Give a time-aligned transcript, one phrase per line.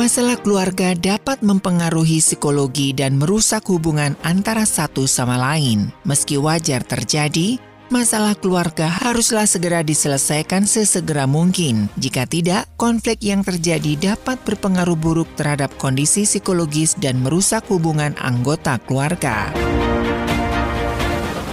[0.00, 5.92] Masalah keluarga dapat mempengaruhi psikologi dan merusak hubungan antara satu sama lain.
[6.08, 7.60] Meski wajar terjadi,
[7.92, 11.92] masalah keluarga haruslah segera diselesaikan sesegera mungkin.
[12.00, 18.80] Jika tidak, konflik yang terjadi dapat berpengaruh buruk terhadap kondisi psikologis dan merusak hubungan anggota
[18.80, 19.52] keluarga.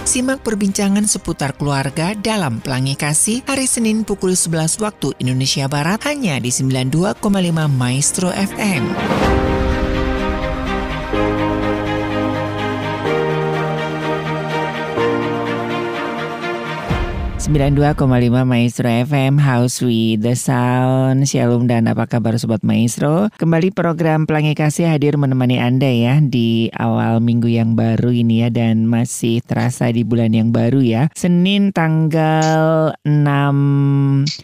[0.08, 6.40] Simak perbincangan seputar keluarga dalam Pelangi Kasih hari Senin pukul 11 waktu Indonesia Barat hanya
[6.40, 7.20] di 92,5
[7.68, 8.88] Maestro FM.
[17.48, 21.24] 92,5 Maestro FM House with the Sound.
[21.24, 23.32] Shalom dan apa kabar Sobat Maestro?
[23.40, 28.52] Kembali program Pelangi Kasih hadir menemani Anda ya Di awal minggu yang baru ini ya
[28.52, 31.08] Dan masih terasa di bulan yang baru ya.
[31.16, 33.16] Senin tanggal 6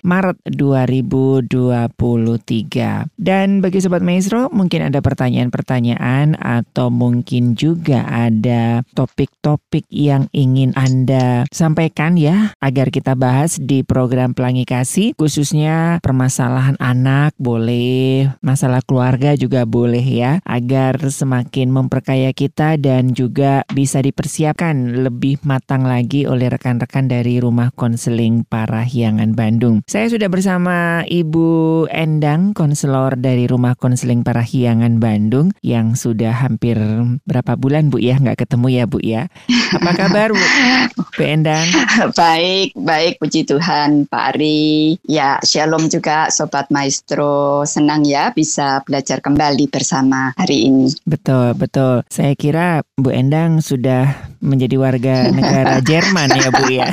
[0.01, 10.33] Maret 2023 Dan bagi Sobat Maestro mungkin ada pertanyaan-pertanyaan Atau mungkin juga ada topik-topik yang
[10.33, 18.31] ingin Anda sampaikan ya Agar kita bahas di program Pelangi Kasih khususnya permasalahan anak boleh,
[18.39, 25.83] masalah keluarga juga boleh ya agar semakin memperkaya kita dan juga bisa dipersiapkan lebih matang
[25.83, 29.83] lagi oleh rekan-rekan dari Rumah Konseling Parahyangan Bandung.
[29.91, 36.79] Saya sudah bersama Ibu Endang, konselor dari Rumah Konseling Parahyangan Bandung yang sudah hampir
[37.27, 39.27] berapa bulan Bu ya nggak ketemu ya Bu ya.
[39.75, 40.47] Apa kabar Bu?
[41.19, 41.67] Bu Endang?
[42.15, 45.01] Baik, Baik, puji Tuhan Pak Ari.
[45.09, 47.65] Ya, shalom juga Sobat Maestro.
[47.65, 50.93] Senang ya bisa belajar kembali bersama hari ini.
[51.09, 52.05] Betul, betul.
[52.13, 56.89] Saya kira Bu Endang sudah menjadi warga negara Jerman ya Bu ya.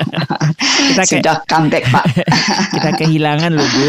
[0.90, 2.04] kita ke, Sudah comeback Pak.
[2.74, 3.88] kita kehilangan loh Bu,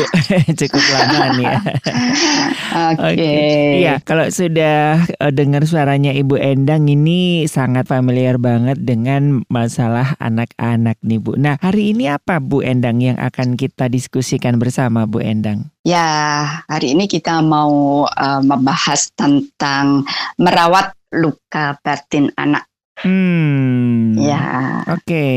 [0.52, 1.60] cukup lama nih ya.
[1.64, 3.00] Oke.
[3.00, 3.16] Okay.
[3.18, 3.56] Okay.
[3.82, 11.00] Iya, kalau sudah uh, dengar suaranya Ibu Endang ini sangat familiar banget dengan masalah anak-anak
[11.02, 11.40] nih Bu.
[11.40, 15.72] Nah hari ini apa Bu Endang yang akan kita diskusikan bersama Bu Endang?
[15.88, 20.04] Ya, hari ini kita mau uh, membahas tentang
[20.36, 22.67] merawat luka batin anak.
[23.02, 24.18] Hmm.
[24.18, 24.82] Ya.
[24.90, 25.06] Oke.
[25.06, 25.36] Okay.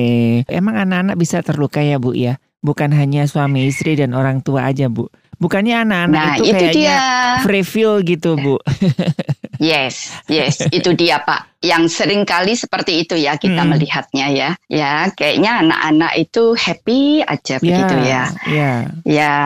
[0.48, 2.40] Emang anak-anak bisa terluka ya, Bu ya?
[2.60, 5.08] Bukan hanya suami istri dan orang tua aja, Bu.
[5.40, 7.40] Bukannya anak-anak nah, itu, itu kayaknya dia.
[7.44, 8.60] free feel gitu, Bu.
[9.60, 13.70] yes, yes, itu dia, Pak yang sering kali seperti itu ya kita hmm.
[13.76, 14.50] melihatnya ya.
[14.72, 18.24] Ya, kayaknya anak-anak itu happy aja yeah, begitu ya.
[18.48, 18.80] Yeah.
[19.04, 19.38] Ya,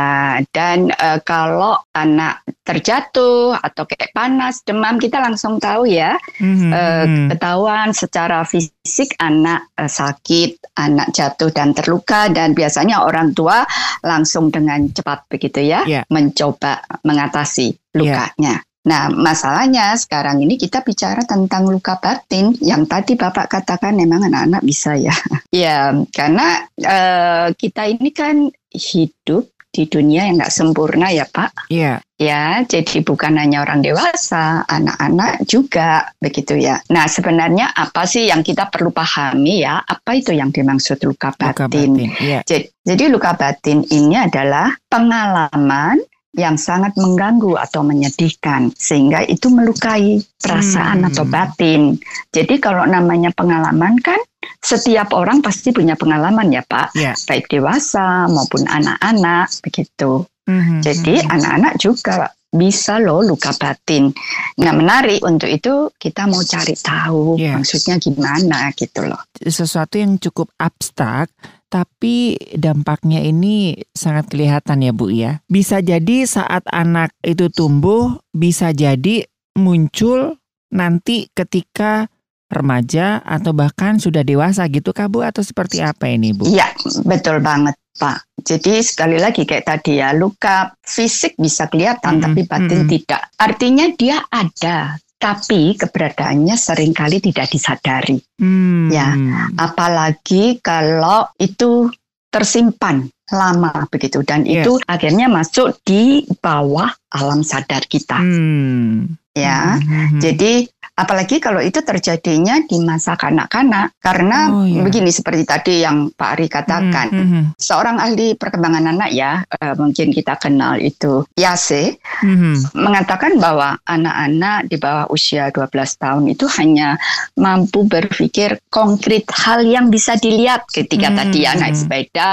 [0.54, 6.14] dan uh, kalau anak terjatuh atau kayak panas, demam kita langsung tahu ya.
[6.38, 6.70] Hmm.
[6.70, 13.66] Uh, ketahuan secara fisik anak uh, sakit, anak jatuh dan terluka dan biasanya orang tua
[14.06, 16.06] langsung dengan cepat begitu ya yeah.
[16.14, 18.62] mencoba mengatasi lukanya.
[18.84, 19.08] Yeah.
[19.08, 24.60] Nah, masalahnya sekarang ini kita bicara tentang luka batin yang tadi Bapak katakan memang anak-anak
[24.60, 25.16] bisa ya.
[25.50, 31.66] ya, karena uh, kita ini kan hidup di dunia yang nggak sempurna ya Pak.
[31.72, 31.98] Iya.
[32.14, 36.78] Ya, jadi bukan hanya orang dewasa, anak-anak juga begitu ya.
[36.94, 39.82] Nah, sebenarnya apa sih yang kita perlu pahami ya?
[39.82, 41.50] Apa itu yang dimaksud luka batin?
[41.50, 41.90] Luka batin
[42.22, 42.40] iya.
[42.46, 45.98] jadi, jadi luka batin ini adalah pengalaman
[46.34, 51.08] yang sangat mengganggu atau menyedihkan sehingga itu melukai perasaan hmm.
[51.14, 51.94] atau batin.
[52.34, 54.18] Jadi kalau namanya pengalaman kan
[54.60, 57.16] setiap orang pasti punya pengalaman ya Pak, yeah.
[57.28, 60.26] baik dewasa maupun anak-anak begitu.
[60.44, 60.84] Hmm.
[60.84, 64.14] Jadi anak-anak juga bisa loh luka batin.
[64.62, 67.58] Nah menarik untuk itu kita mau cari tahu yeah.
[67.58, 69.18] maksudnya gimana gitu loh.
[69.34, 71.34] Sesuatu yang cukup abstrak
[71.74, 75.42] tapi dampaknya ini sangat kelihatan ya Bu ya.
[75.50, 79.26] Bisa jadi saat anak itu tumbuh, bisa jadi
[79.58, 80.38] muncul
[80.70, 82.06] nanti ketika
[82.46, 86.46] remaja atau bahkan sudah dewasa gitu Kak Bu atau seperti apa ini Bu?
[86.46, 86.70] Iya,
[87.02, 88.22] betul banget Pak.
[88.46, 92.26] Jadi sekali lagi kayak tadi ya, luka fisik bisa kelihatan mm -hmm.
[92.30, 92.92] tapi batin mm -hmm.
[92.94, 93.22] tidak.
[93.34, 94.94] Artinya dia ada,
[95.24, 98.20] tapi keberadaannya sering kali tidak disadari.
[98.36, 98.92] Hmm.
[98.92, 99.16] Ya,
[99.56, 101.88] apalagi kalau itu
[102.28, 104.68] tersimpan lama begitu dan yes.
[104.68, 108.20] itu akhirnya masuk di bawah alam sadar kita.
[108.20, 109.16] Hmm.
[109.34, 109.82] Ya, hmm.
[109.82, 110.20] hmm, hmm.
[110.22, 110.52] jadi
[110.94, 114.78] Apalagi kalau itu terjadinya di masa kanak-kanak, karena oh, iya.
[114.86, 117.42] begini seperti tadi yang Pak Ari katakan, mm -hmm.
[117.58, 122.54] seorang ahli perkembangan anak ya, uh, mungkin kita kenal itu Yase, mm -hmm.
[122.78, 125.66] mengatakan bahwa anak-anak di bawah usia 12
[125.98, 126.94] tahun itu hanya
[127.34, 131.26] mampu berpikir konkret hal yang bisa dilihat ketika mm -hmm.
[131.26, 132.28] tadi ya naik sepeda,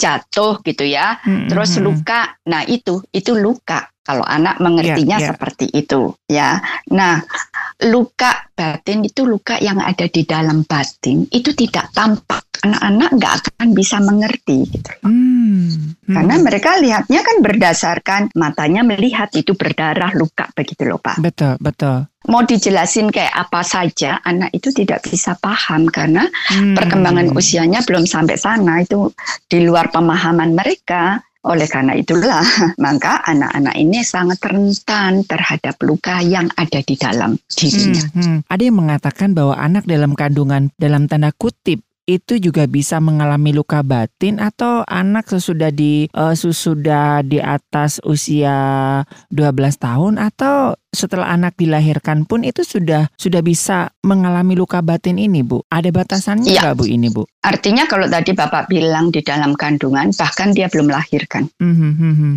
[0.00, 1.52] jatuh gitu ya, Mm-mm.
[1.52, 2.40] terus luka.
[2.48, 3.84] Nah, itu itu luka.
[4.08, 5.28] Kalau anak mengertinya Ya, ya.
[5.36, 6.64] seperti itu, ya.
[6.88, 7.20] Nah,
[7.84, 12.40] luka batin itu luka yang ada di dalam batin itu tidak tampak.
[12.58, 14.90] Anak-anak nggak akan bisa mengerti gitu.
[15.06, 15.94] Hmm.
[16.02, 16.42] Karena Hmm.
[16.42, 21.20] mereka lihatnya kan berdasarkan matanya melihat itu berdarah luka begitu loh Pak.
[21.20, 22.10] betul betul.
[22.26, 26.74] Mau dijelasin kayak apa saja anak itu tidak bisa paham karena Hmm.
[26.74, 29.14] perkembangan usianya belum sampai sana itu
[29.46, 31.22] di luar pemahaman mereka.
[31.46, 32.42] Oleh karena itulah
[32.84, 38.04] maka anak-anak ini sangat rentan terhadap luka yang ada di dalam dirinya.
[38.12, 38.50] Hmm, hmm.
[38.50, 43.84] Ada yang mengatakan bahwa anak dalam kandungan dalam tanda kutip itu juga bisa mengalami luka
[43.84, 48.56] batin atau anak sesudah di eh, sesudah di atas usia
[49.28, 55.44] 12 tahun atau setelah anak dilahirkan pun itu sudah sudah bisa mengalami luka batin ini,
[55.44, 55.60] Bu.
[55.68, 57.28] Ada batasannya nggak, Bu, ini, Bu?
[57.44, 61.52] Artinya kalau tadi Bapak bilang di dalam kandungan bahkan dia belum melahirkan.
[61.60, 62.34] Hmm, hmm, hmm.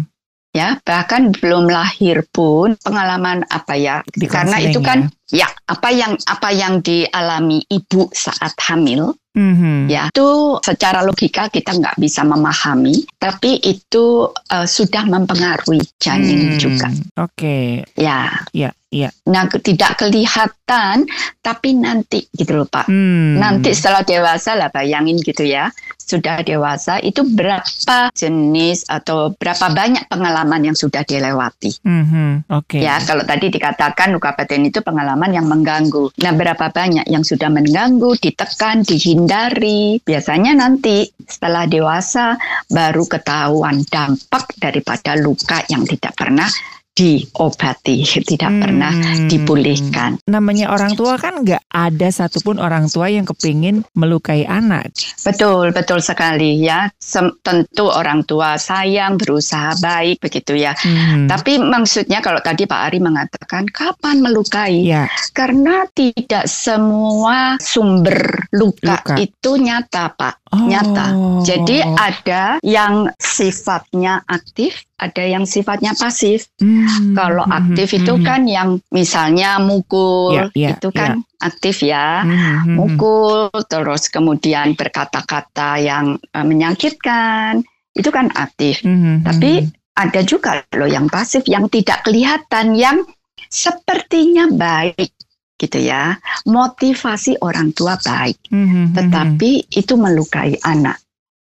[0.51, 3.95] Ya bahkan belum lahir pun pengalaman apa ya?
[4.07, 5.47] Di karena itu kan ya.
[5.67, 9.81] apa yang apa yang dialami ibu saat hamil Hmm, hmm.
[9.87, 16.59] ya itu secara logika kita nggak bisa memahami tapi itu eh, sudah mempengaruhi janin Hmm,
[16.59, 16.91] juga.
[17.15, 18.27] Oke, ya.
[18.51, 19.09] Ya, ya.
[19.25, 21.07] nah tidak kelihatan
[21.41, 23.39] tapi nanti gitu loh pak Hmm.
[23.39, 25.71] Nanti setelah dewasa lah bayangin gitu ya.
[25.95, 31.71] Sudah dewasa itu berapa jenis atau berapa banyak pengalaman yang sudah dilewati.
[31.87, 32.43] Hmm.
[32.51, 32.83] Oke.
[32.83, 36.11] Ya, kalau tadi dikatakan luka batin itu pengalaman yang mengganggu.
[36.19, 40.03] Nah, berapa banyak yang sudah mengganggu, ditekan, dihindari.
[40.03, 42.35] Biasanya nanti setelah dewasa
[42.67, 46.51] baru ketahuan dampak daripada luka yang tidak pernah
[46.91, 49.27] diobati, tidak pernah Hmm.
[49.27, 50.19] dipulihkan.
[50.27, 54.91] namanya orang tua kan nggak ada satupun orang tua yang kepingin melukai anak.
[55.21, 56.91] Betul, betul sekali ya.
[56.97, 60.75] Sem- tentu orang tua sayang, berusaha baik begitu ya.
[60.77, 61.27] Hmm.
[61.27, 64.83] Tapi maksudnya kalau tadi Pak Ari mengatakan kapan melukai?
[64.83, 69.15] ya, Karena tidak semua sumber luka, Luka.
[69.17, 70.35] itu nyata, Pak.
[70.51, 70.67] oh.
[70.67, 71.07] Nyata.
[71.41, 76.45] Jadi ada yang sifatnya aktif, ada yang sifatnya pasif.
[76.61, 78.23] Hmm, Kalau hmm, aktif hmm, itu hmm.
[78.23, 82.21] kan yang misalnya mukul, Ya, ya, itu kan aktif ya.
[82.21, 82.75] Hmm, hmm, hmm.
[82.77, 87.65] mukul, terus kemudian berkata-kata yang eh, menyakitkan,
[87.97, 88.85] itu kan aktif.
[88.85, 89.97] Hmm, hmm, Tapi hmm.
[89.97, 93.01] ada juga loh yang pasif, yang tidak kelihatan, yang
[93.49, 95.17] sepertinya baik
[95.57, 96.21] gitu ya.
[96.45, 98.93] Motivasi orang tua baik, Hmm, hmm, hmm, hmm.
[98.93, 101.00] tetapi itu melukai anak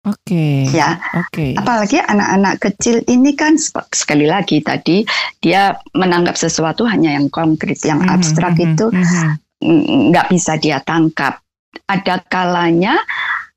[0.06, 0.96] oke, ya.
[1.12, 1.58] oke.
[1.58, 3.58] Apalagi anak-anak kecil ini kan
[3.92, 5.02] sekali lagi tadi
[5.42, 9.32] dia menanggap sesuatu hanya yang konkret, yang Hmm, abstrak hmm, hmm, itu hmm, hmm.
[9.66, 11.42] mm, nggak bisa dia tangkap.
[11.86, 12.96] Ada kalanya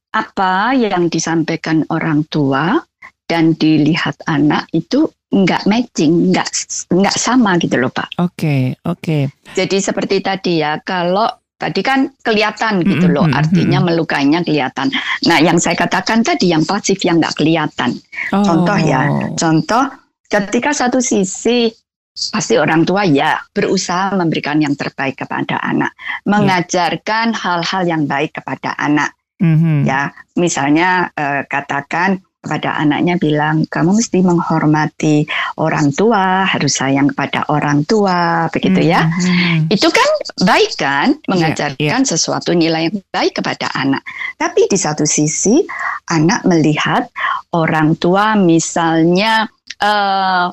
[0.09, 2.81] apa yang disampaikan orang tua
[3.29, 6.49] dan dilihat anak itu nggak matching, nggak
[6.89, 8.09] nggak sama gitu loh pak.
[8.17, 9.29] Oke, oke.
[9.53, 13.85] Jadi seperti tadi ya, kalau tadi kan kelihatan gitu Mm, loh, mm, artinya mm.
[13.91, 14.87] melukainya kelihatan.
[15.27, 17.99] Nah yang saya katakan tadi yang pasif yang nggak kelihatan.
[18.31, 18.41] Oh.
[18.41, 19.03] Contoh ya.
[19.35, 19.83] Contoh,
[20.31, 21.67] ketika satu sisi
[22.15, 25.91] pasti orang tua ya berusaha memberikan yang terbaik kepada anak,
[26.23, 29.11] mengajarkan hal-hal yang baik kepada anak.
[29.39, 29.87] Mhm.
[29.87, 35.29] Ya, misalnya eh, katakan kepada anaknya bilang kamu mesti menghormati
[35.61, 39.05] orang tua, harus sayang kepada orang tua, begitu ya.
[39.05, 39.57] Mhm, mhm.
[39.69, 40.09] Itu kan
[40.41, 44.01] baik kan, Iya, mengajarkan sesuatu nilai yang baik kepada anak.
[44.41, 45.61] Tapi di satu sisi
[46.09, 47.05] anak melihat
[47.53, 49.45] orang tua misalnya
[49.77, 50.45] eh,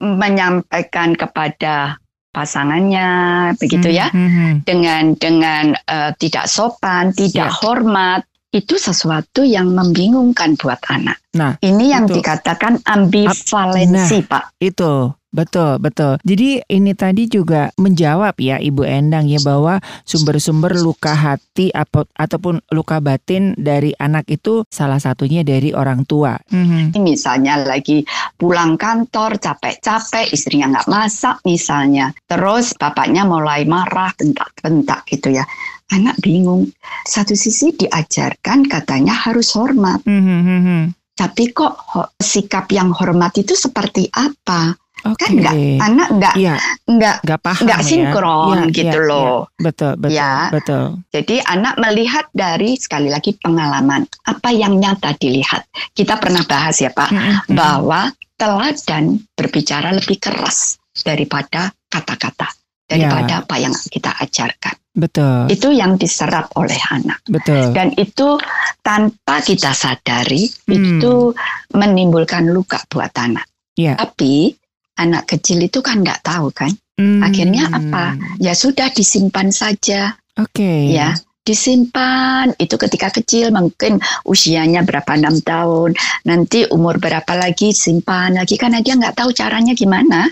[0.00, 1.98] menyampaikan kepada
[2.30, 3.10] pasangannya,
[3.58, 4.62] begitu ya, Mhm.
[4.62, 7.58] dengan dengan eh, tidak sopan, tidak Ya.
[7.58, 8.29] hormat.
[8.50, 11.22] Itu sesuatu yang membingungkan buat anak.
[11.38, 12.18] Nah, Ini yang itu.
[12.18, 14.58] dikatakan ambivalensi, Pak.
[14.58, 16.18] Itu betul betul.
[16.26, 22.58] Jadi ini tadi juga menjawab ya Ibu Endang ya bahwa sumber-sumber luka hati apa- ataupun
[22.74, 26.34] luka batin dari anak itu salah satunya dari orang tua.
[26.50, 26.98] Mhm.
[26.98, 28.02] misalnya lagi
[28.34, 35.46] pulang kantor capek-capek istrinya nggak masak misalnya terus bapaknya mulai marah bentak-bentak gitu ya
[35.90, 36.70] anak bingung
[37.04, 40.80] satu sisi diajarkan katanya harus hormat Mhm, mhm.
[41.14, 41.76] tapi kok
[42.16, 45.16] sikap yang hormat itu seperti apa Oke.
[45.16, 46.54] kan nggak anak nggak Iya,
[46.84, 47.86] nggak nggak paham nggak ya.
[47.88, 49.64] sinkron Iya, gitu iya, loh iya.
[49.64, 50.32] Betul, betul, Ya.
[50.52, 50.84] betul.
[51.08, 55.64] Jadi anak melihat dari sekali lagi pengalaman apa yang nyata dilihat.
[55.96, 57.56] Kita pernah bahas ya Pak Mhm, mhm.
[57.56, 62.59] bahwa teladan berbicara lebih keras daripada kata-kata.
[62.90, 64.74] Daripada apa yang kita ajarkan.
[64.90, 65.46] Betul.
[65.46, 67.22] Itu yang diserap oleh anak.
[67.30, 67.70] Betul.
[67.70, 68.34] Dan itu
[68.82, 70.74] tanpa kita sadari Hmm.
[70.74, 71.30] itu
[71.70, 73.46] menimbulkan luka buat anak.
[73.78, 73.94] Iya.
[73.94, 74.50] Tapi
[74.98, 76.74] anak kecil itu kan nggak tahu kan.
[76.98, 77.22] Hmm.
[77.22, 78.18] Akhirnya apa?
[78.42, 80.90] Ya sudah disimpan saja Oke.
[80.92, 83.96] ya disimpan itu ketika kecil mungkin
[84.28, 85.96] usianya berapa enam tahun
[86.28, 90.28] nanti umur berapa lagi simpan lagi karena dia nggak tahu caranya gimana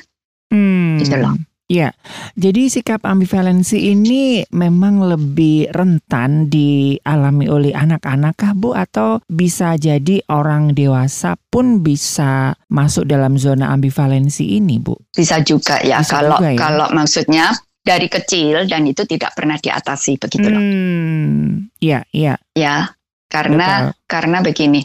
[0.49, 0.97] Hmm.
[0.97, 1.37] Gitu loh.
[1.69, 1.93] Iya,
[2.33, 8.73] jadi sikap ambivalensi ini memang lebih rentan dialami oleh anak-anak kah Bu?
[8.73, 14.97] Atau bisa jadi orang dewasa pun bisa masuk dalam zona ambivalensi ini Bu?
[15.13, 16.59] bisa juga ya Bisa kalau juga ya.
[16.59, 17.47] kalau maksudnya
[17.85, 22.93] dari kecil dan itu tidak pernah diatasi begitu loh Hmm, iya, iya, ya
[23.29, 24.81] karena karena begini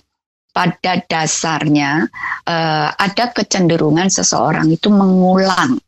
[0.51, 2.05] pada dasarnya
[2.43, 5.79] eh, ada kecenderungan seseorang itu mengulang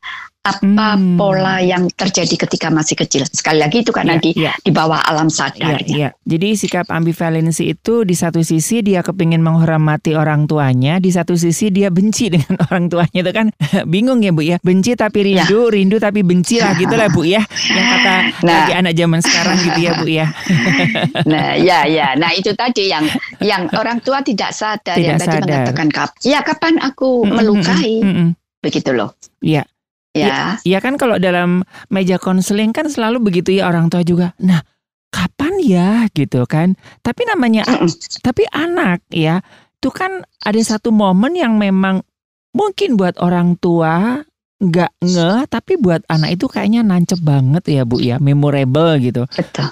[0.45, 1.17] apa Hmm.
[1.17, 4.53] pola yang terjadi ketika masih kecil sekali lagi itu karena iya, di iya.
[4.55, 6.09] di bawah alam Iya, sadarnya iya.
[6.21, 11.69] Jadi sikap ambivalensi itu di satu sisi dia kepingin menghormati orang tuanya, di satu sisi
[11.69, 13.47] dia benci dengan orang tuanya itu kan
[13.91, 14.57] bingung ya Bu ya.
[14.61, 17.41] Benci tapi rindu, rindu tapi benci lah gitu lah Bu ya.
[17.67, 18.13] Yang kata
[18.45, 18.53] Nah.
[18.61, 20.27] lagi anak zaman sekarang gitu ya Bu ya.
[21.25, 22.13] Nah, ya, ya.
[22.13, 23.05] Nah, itu tadi yang
[23.39, 25.47] yang orang tua tidak sadar yang Tidak tadi sadar.
[25.47, 26.09] mengatakan kap.
[26.21, 27.93] Ya, kapan aku Mm, mm, melukai?
[27.97, 28.29] mm, mm, mm.
[28.61, 29.09] Begitu loh.
[29.39, 29.63] Iya.
[30.15, 30.55] Ya.
[30.63, 34.31] Ya kan kalau dalam meja konseling kan selalu begitu ya orang tua juga.
[34.39, 34.63] Nah,
[35.11, 36.79] kapan ya gitu kan?
[37.03, 37.67] Tapi namanya
[38.23, 39.43] tapi anak ya,
[39.75, 41.99] itu kan ada satu momen yang memang
[42.55, 44.23] mungkin buat orang tua
[44.55, 49.27] nggak ngeh, tapi buat anak itu kayaknya nancep banget ya Bu ya, memorable gitu.
[49.35, 49.67] Betul.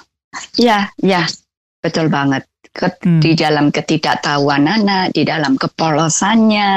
[0.60, 1.24] Ya, ya.
[1.80, 2.44] Betul banget.
[2.74, 3.22] Ke- Hmm.
[3.22, 6.70] Di dalam ketidaktahuan anak, di dalam kepolosannya,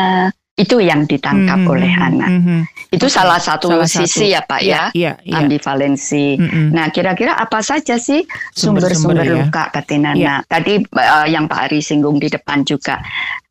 [0.58, 2.30] itu yang ditangkap Hmm, oleh hmm, anak.
[2.34, 2.62] hmm, hmm.
[2.90, 4.90] Itu Oke, salah satu salah sisi ya, Pak ya.
[4.90, 5.38] Iya, iya.
[5.38, 6.40] Ambivalensi.
[6.40, 6.74] Mm-mm.
[6.74, 9.38] Nah, kira-kira apa saja sih Sumber-sumber ya.
[9.38, 10.18] luka batin anak?
[10.18, 10.36] Iya.
[10.50, 12.98] Tadi eh, yang Pak Ari singgung di depan juga,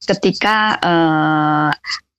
[0.03, 1.71] ketika eh,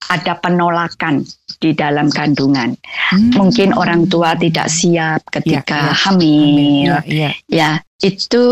[0.08, 1.20] ada penolakan
[1.58, 2.72] di dalam kandungan,
[3.12, 3.28] Hmm.
[3.34, 5.96] mungkin orang tua tidak siap ketika iya.
[6.06, 7.30] hamil, Iya, iya.
[7.50, 8.44] ya itu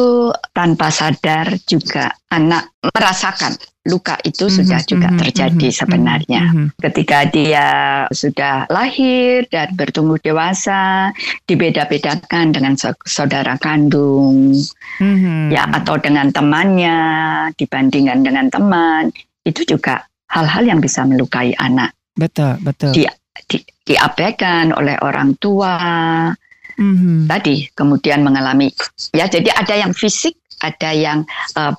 [0.50, 3.54] tanpa sadar juga anak merasakan
[3.86, 6.66] luka itu sudah Mhm, juga mhm, terjadi mhm, sebenarnya mhm.
[6.76, 7.66] ketika dia
[8.10, 11.14] sudah lahir dan bertumbuh dewasa
[11.46, 14.52] dibeda-bedakan dengan sa- saudara kandung
[14.98, 15.50] Mhm.
[15.50, 16.98] ya atau dengan temannya
[17.54, 19.08] dibandingkan dengan teman
[19.42, 22.90] itu juga hal-hal yang bisa melukai anak Betul, betul.
[22.90, 23.08] Di-
[23.46, 25.78] di- diabaikan oleh orang tua
[26.76, 27.24] Mhm.
[27.24, 28.68] tadi kemudian mengalami
[29.12, 31.24] ya jadi ada yang fisik ada yang
[31.54, 31.72] eh,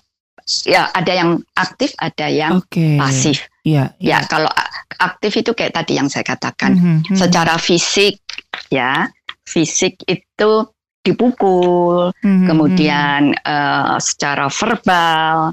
[0.64, 2.96] ya ada yang aktif ada yang Oke.
[2.96, 7.18] pasif Iya, ya kalau a- aktif itu kayak tadi yang saya katakan Mhm, mhm.
[7.20, 8.24] secara fisik
[8.70, 9.12] ya
[9.44, 10.52] fisik itu
[11.04, 15.52] dipukul Mhm, kemudian eh, secara verbal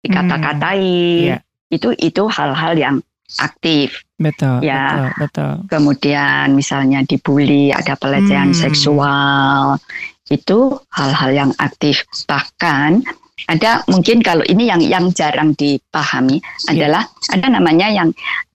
[0.00, 0.84] dikata-katai
[1.26, 1.38] Iya.
[1.68, 2.96] itu itu hal-hal yang
[3.38, 4.86] aktif betul, ya.
[4.86, 5.52] betul, betul.
[5.66, 8.60] kemudian misalnya dibully ada pelecehan Hmm.
[8.62, 9.80] seksual
[10.28, 10.58] itu
[10.90, 13.02] hal-hal yang aktif bahkan
[13.44, 16.72] ada mungkin kalau ini yang yang jarang dipahami Iya.
[16.72, 18.08] adalah ada namanya yang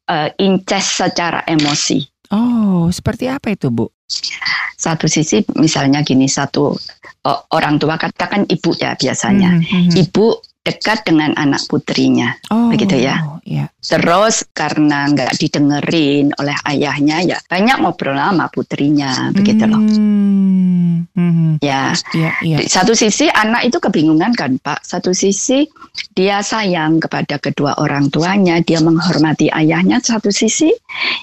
[0.10, 3.92] eh, incest secara emosi Oh, seperti apa itu, Bu?
[4.76, 6.74] satu sisi misalnya gini satu
[7.54, 9.96] orang tua katakan ibu ya biasanya Mhm, mhm.
[9.96, 13.42] ibu dekat dengan anak putrinya Oh, begitu ya.
[13.42, 13.74] Iya.
[13.82, 21.50] terus karena nggak didengerin oleh ayahnya ya banyak ngobrol sama putrinya begitu loh Hmm, mhm.
[21.64, 22.58] ya Iya, iya.
[22.62, 24.84] Di satu sisi anak itu kebingungan kan Pak.
[24.84, 25.66] Satu sisi
[26.14, 30.00] dia sayang kepada kedua orang tuanya, dia menghormati ayahnya.
[30.04, 30.70] Satu sisi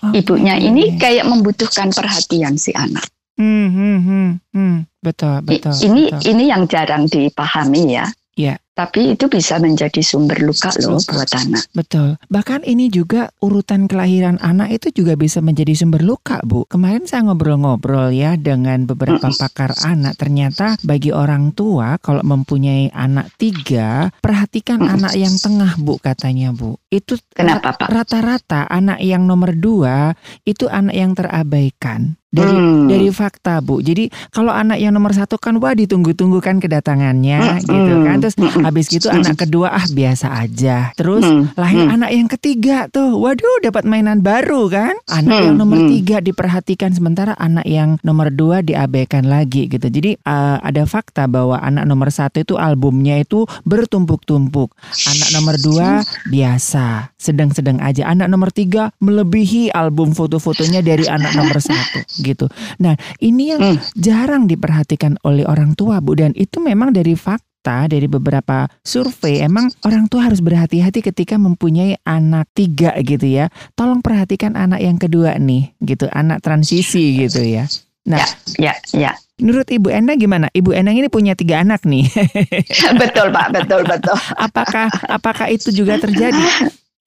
[0.04, 0.24] Oke.
[0.24, 3.06] ibunya ini kayak membutuhkan perhatian si anak.
[3.38, 4.76] Hmm, hmm, hmm, hmm.
[4.98, 5.74] Betul, betul.
[5.86, 6.26] ini betul.
[6.26, 8.06] ini yang jarang dipahami ya.
[8.34, 8.54] Iya.
[8.78, 11.66] Tapi itu bisa menjadi sumber luka loh buat anak.
[11.74, 12.14] Betul.
[12.30, 16.62] Bahkan ini juga urutan kelahiran anak itu juga bisa menjadi sumber luka, Bu.
[16.70, 20.14] Kemarin saya ngobrol-ngobrol ya dengan beberapa pakar anak.
[20.14, 26.78] Ternyata bagi orang tua kalau mempunyai anak tiga, perhatikan anak yang tengah, Bu, katanya, Bu.
[26.86, 27.90] Itu Kenapa Pak?
[27.90, 30.14] rata-rata anak yang nomor dua
[30.46, 32.14] itu anak yang terabaikan.
[32.28, 32.84] Dari Hmm.
[32.92, 33.80] dari fakta bu.
[33.80, 37.64] Jadi kalau anak yang nomor satu kan wah ditunggu-tunggu kan kedatangannya Mm-mm.
[37.64, 38.16] gitu kan.
[38.20, 38.67] Terus Mm-mm.
[38.68, 39.24] Habis gitu Hmm.
[39.24, 40.92] anak kedua ah biasa aja.
[40.92, 41.94] Terus Hmm, lahir hmm.
[41.96, 43.16] anak yang ketiga tuh.
[43.16, 44.92] Waduh, dapat mainan baru kan?
[45.08, 45.90] Anak Hmm, yang nomor hmm.
[45.96, 49.88] tiga diperhatikan sementara anak yang nomor dua diabaikan lagi gitu.
[49.88, 54.76] Jadi uh, ada fakta bahwa anak nomor satu itu albumnya itu bertumpuk-tumpuk.
[55.08, 58.04] Anak nomor dua biasa, sedang-sedang aja.
[58.04, 62.52] Anak nomor tiga melebihi album foto-fotonya dari anak nomor satu gitu.
[62.78, 63.80] Nah ini yang Hmm.
[63.96, 69.68] jarang diperhatikan oleh orang tua bu dan itu memang dari fakta dari beberapa survei emang
[69.84, 73.52] orang tua harus berhati-hati ketika mempunyai anak tiga gitu ya.
[73.76, 77.68] Tolong perhatikan anak yang kedua nih gitu anak transisi gitu ya.
[78.08, 78.24] Nah
[78.56, 79.12] Ya, ya.
[79.36, 80.48] menurut ibu Enda gimana?
[80.48, 82.08] Ibu Endang ini punya tiga anak nih.
[83.02, 84.16] Betul Pak, betul betul.
[84.48, 86.40] apakah apakah itu juga terjadi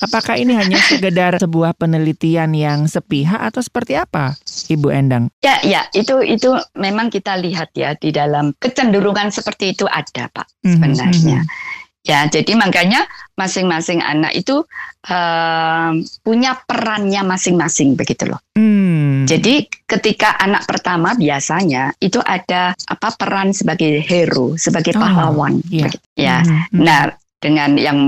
[0.01, 4.33] apakah ini hanya sekedar sebuah penelitian yang sepihak atau seperti apa
[4.67, 9.85] ibu Endang Ya, ya, itu itu memang kita lihat ya di dalam kecenderungan seperti itu
[9.85, 11.41] ada Pak Mhm, sebenarnya.
[11.41, 11.79] mhm.
[12.01, 13.05] Ya, jadi makanya
[13.37, 14.65] masing-masing anak itu
[15.05, 18.41] em, punya perannya masing-masing begitu loh.
[18.57, 19.25] Hmm.
[19.25, 25.61] Jadi ketika anak pertama biasanya itu ada apa peran sebagai hero, sebagai Oh, pahlawan.
[25.69, 25.85] iya.
[25.85, 25.97] begitu.
[26.15, 26.37] Ya.
[26.41, 26.81] Mhm, mhm.
[26.81, 27.01] Nah,
[27.37, 27.99] dengan yang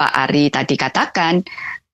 [0.00, 1.44] Pak Ari tadi katakan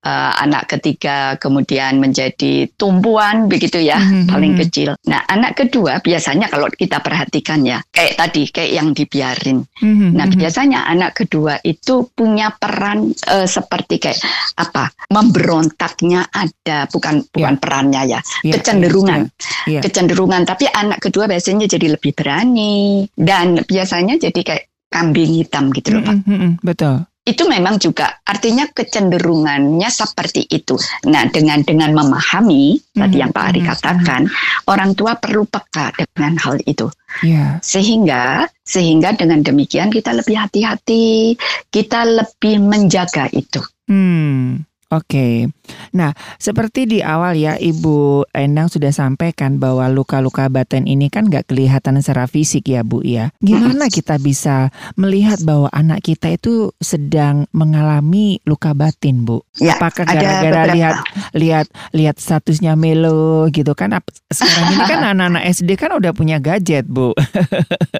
[0.07, 4.61] eh, anak ketiga kemudian menjadi tumpuan begitu ya, Mhm, paling mhm.
[4.63, 4.91] kecil.
[5.11, 9.67] Nah, anak kedua biasanya kalau kita perhatikan ya, kayak tadi kayak yang dibiarin.
[9.83, 10.39] Mhm, Nah, mhm.
[10.39, 14.23] biasanya anak kedua itu punya peran eh, seperti kayak
[14.55, 14.95] apa?
[15.11, 19.27] Memberontaknya ada, bukan bukan perannya ya, Iya, kecenderungan.
[19.67, 19.81] iya, iya.
[19.83, 25.99] Kecenderungan, tapi anak kedua biasanya jadi lebih berani dan biasanya jadi kayak kambing hitam gitu
[25.99, 26.15] loh, Pak.
[26.15, 27.03] Mm, mm, mm, betul.
[27.27, 30.79] Itu memang juga artinya kecenderungannya seperti itu.
[31.11, 34.23] Nah, dengan dengan memahami tadi Mhm, yang Pak Ari mhm, katakan,
[34.71, 36.87] orang tua perlu peka dengan hal itu
[37.27, 37.59] Iya.
[37.67, 41.35] sehingga sehingga dengan demikian kita lebih hati-hati,
[41.75, 43.59] kita lebih menjaga itu.
[43.91, 44.63] Hmm.
[44.87, 45.51] Oke.
[45.93, 51.51] Nah, seperti di awal ya Ibu Endang sudah sampaikan bahwa luka-luka batin ini kan nggak
[51.51, 53.35] kelihatan secara fisik ya Bu ya.
[53.43, 59.43] Gimana kita bisa melihat bahwa anak kita itu sedang mengalami luka batin Bu?
[59.59, 60.97] Ya, Apakah gara-gara lihat
[61.35, 63.91] lihat lihat statusnya Melo gitu kan?
[64.31, 67.11] Sekarang ini kan anak-anak SD kan udah punya gadget Bu.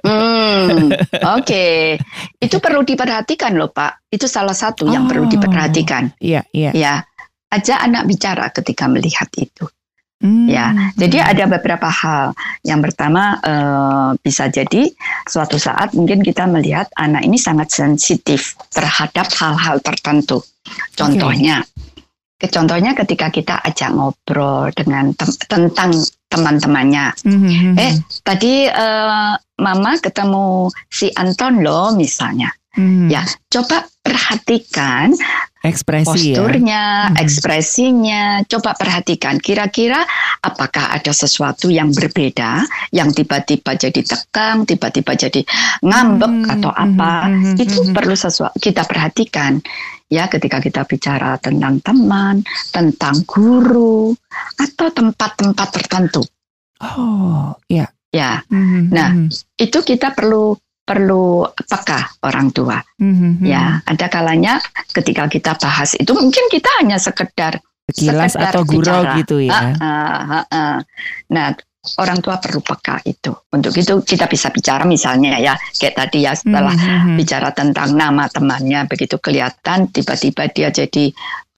[0.07, 0.87] Hmm,
[1.37, 1.99] Oke,
[2.39, 4.07] itu perlu diperhatikan loh Pak.
[4.07, 5.31] Itu salah satu yang perlu Oh.
[5.31, 6.15] diperhatikan.
[6.23, 6.71] Iya iya.
[6.77, 7.01] Ya,
[7.49, 9.65] ajak anak bicara ketika melihat itu.
[10.17, 10.49] Hmm.
[10.49, 12.33] Ya, Jadi ada beberapa hal.
[12.65, 14.89] Yang pertama eh, bisa jadi
[15.29, 20.41] suatu saat mungkin kita melihat anak ini sangat sensitif terhadap hal-hal tertentu.
[20.97, 21.61] Contohnya,
[22.37, 25.93] ke contohnya ketika kita ajak ngobrol dengan tem- tentang
[26.33, 27.13] teman-temannya.
[27.21, 27.73] Mhm, mhm.
[27.77, 27.93] Eh,
[28.25, 32.49] Tadi eh, Mama ketemu si Anton loh misalnya.
[32.77, 33.09] Mhm.
[33.09, 35.13] Ya, coba perhatikan
[35.65, 36.37] Ekspresi ya.
[36.37, 37.15] posturnya, Mhm.
[37.17, 38.23] ekspresinya.
[38.45, 40.05] Coba perhatikan kira-kira
[40.39, 42.61] apakah ada sesuatu yang berbeda
[42.93, 45.41] yang tiba-tiba jadi tegang, tiba-tiba jadi
[45.81, 47.13] ngambek Hmm, atau mhm, apa.
[47.27, 47.93] mhm, Itu mhm.
[47.93, 49.57] perlu sesuatu kita perhatikan
[50.07, 54.15] ya ketika kita bicara tentang teman, tentang guru
[54.55, 56.21] atau tempat-tempat tertentu.
[56.79, 57.89] Oh, ya.
[58.07, 59.09] Ya, Mhm, Nah,
[59.59, 60.55] itu kita perlu
[60.87, 62.79] perlu peka orang tua.
[62.97, 63.43] mhm, mhm.
[63.43, 64.63] Ya, ada kalanya
[64.95, 69.19] ketika kita bahas itu mungkin kita hanya sekedar Sekilas sekedar atau gurau bicara.
[69.19, 69.51] gitu ya.
[69.51, 70.77] Ah, ah, ah, ah.
[71.31, 71.55] Nah,
[71.99, 73.31] orang tua perlu peka itu.
[73.47, 77.15] Untuk itu kita bisa bicara misalnya ya, kayak tadi ya setelah Mhm, mhm.
[77.15, 81.11] bicara tentang nama temannya begitu kelihatan tiba-tiba dia jadi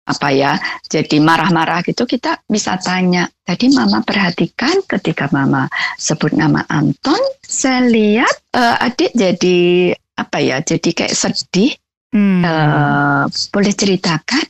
[0.09, 0.57] apa ya,
[0.89, 3.29] jadi marah-marah gitu kita bisa tanya.
[3.45, 5.69] Tadi mama perhatikan ketika mama
[6.01, 11.77] sebut nama Anton, saya lihat eh, adik jadi apa ya, jadi kayak sedih.
[12.09, 12.41] Hmm.
[12.41, 14.45] Eh, boleh ceritakan?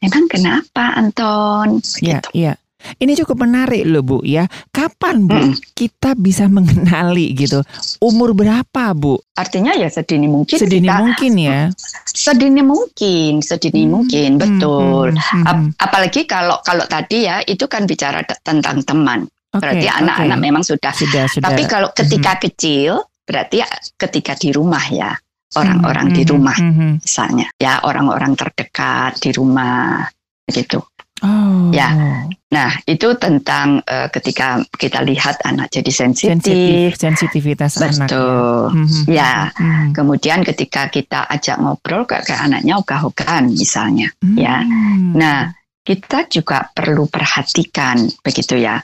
[0.00, 1.84] Emang kenapa Anton?
[2.00, 2.28] Ya, Begitu.
[2.32, 2.52] iya.
[2.98, 4.44] Ini cukup menarik loh Bu ya.
[4.68, 5.54] Kapan Bu Mm.
[5.72, 7.62] kita bisa mengenali gitu?
[7.98, 9.18] Umur berapa Bu?
[9.32, 11.60] Artinya ya sedini mungkin Sedini kita mungkin ya.
[12.04, 15.06] sedini mungkin, sedini Hmm, mungkin betul.
[15.10, 15.70] Hmm, hmm, Ap- hmm.
[15.78, 19.24] apalagi kalau kalau tadi ya itu kan bicara tentang teman.
[19.52, 19.98] Berarti oke.
[20.00, 20.92] anak-anak memang sudah.
[20.92, 21.44] sudah sudah.
[21.44, 25.12] Tapi kalau ketika kecil berarti ya ketika di rumah ya
[25.52, 26.92] orang-orang Hmm, di hmm, rumah hmm, hmm.
[27.00, 30.08] misalnya ya orang-orang terdekat di rumah
[30.48, 30.80] gitu.
[31.22, 31.70] Oh.
[31.70, 31.88] Ya.
[32.52, 38.10] Nah itu tentang eh, ketika kita lihat anak jadi Sensitif, sensitif, sensitivitas anak.
[38.10, 38.62] betul.
[38.68, 39.48] Hmm, hmm, Ya.
[39.54, 44.10] hmm, Kemudian ketika kita ajak ngobrol kayak kayak anaknya ogah-ogahan misalnya.
[44.20, 44.36] hmm.
[44.36, 44.60] ya.
[45.14, 45.38] Nah,
[45.82, 48.78] kita juga perlu perhatikan begitu ya.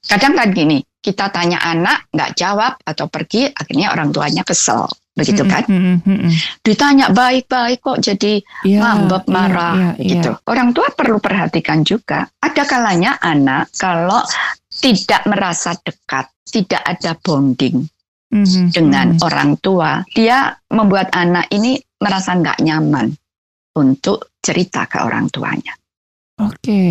[0.00, 5.42] Kadang kan gini, kita tanya anak nggak jawab atau pergi, akhirnya orang tuanya kesel begitu
[5.44, 5.66] kan?
[5.66, 6.32] Mm, mm, mm, mm.
[6.62, 10.10] Ditanya baik-baik kok jadi Iya, ngambek, iya, marah iya, iya.
[10.14, 10.30] gitu.
[10.46, 12.30] Orang tua perlu perhatikan juga.
[12.38, 14.22] Ada kalanya anak kalau
[14.70, 17.82] tidak merasa dekat, tidak ada bonding
[18.28, 19.24] Mhm, dengan mhm.
[19.24, 23.08] orang tua, dia membuat anak ini merasa nggak nyaman
[23.72, 25.72] untuk cerita ke orang tuanya.
[26.38, 26.84] Oke,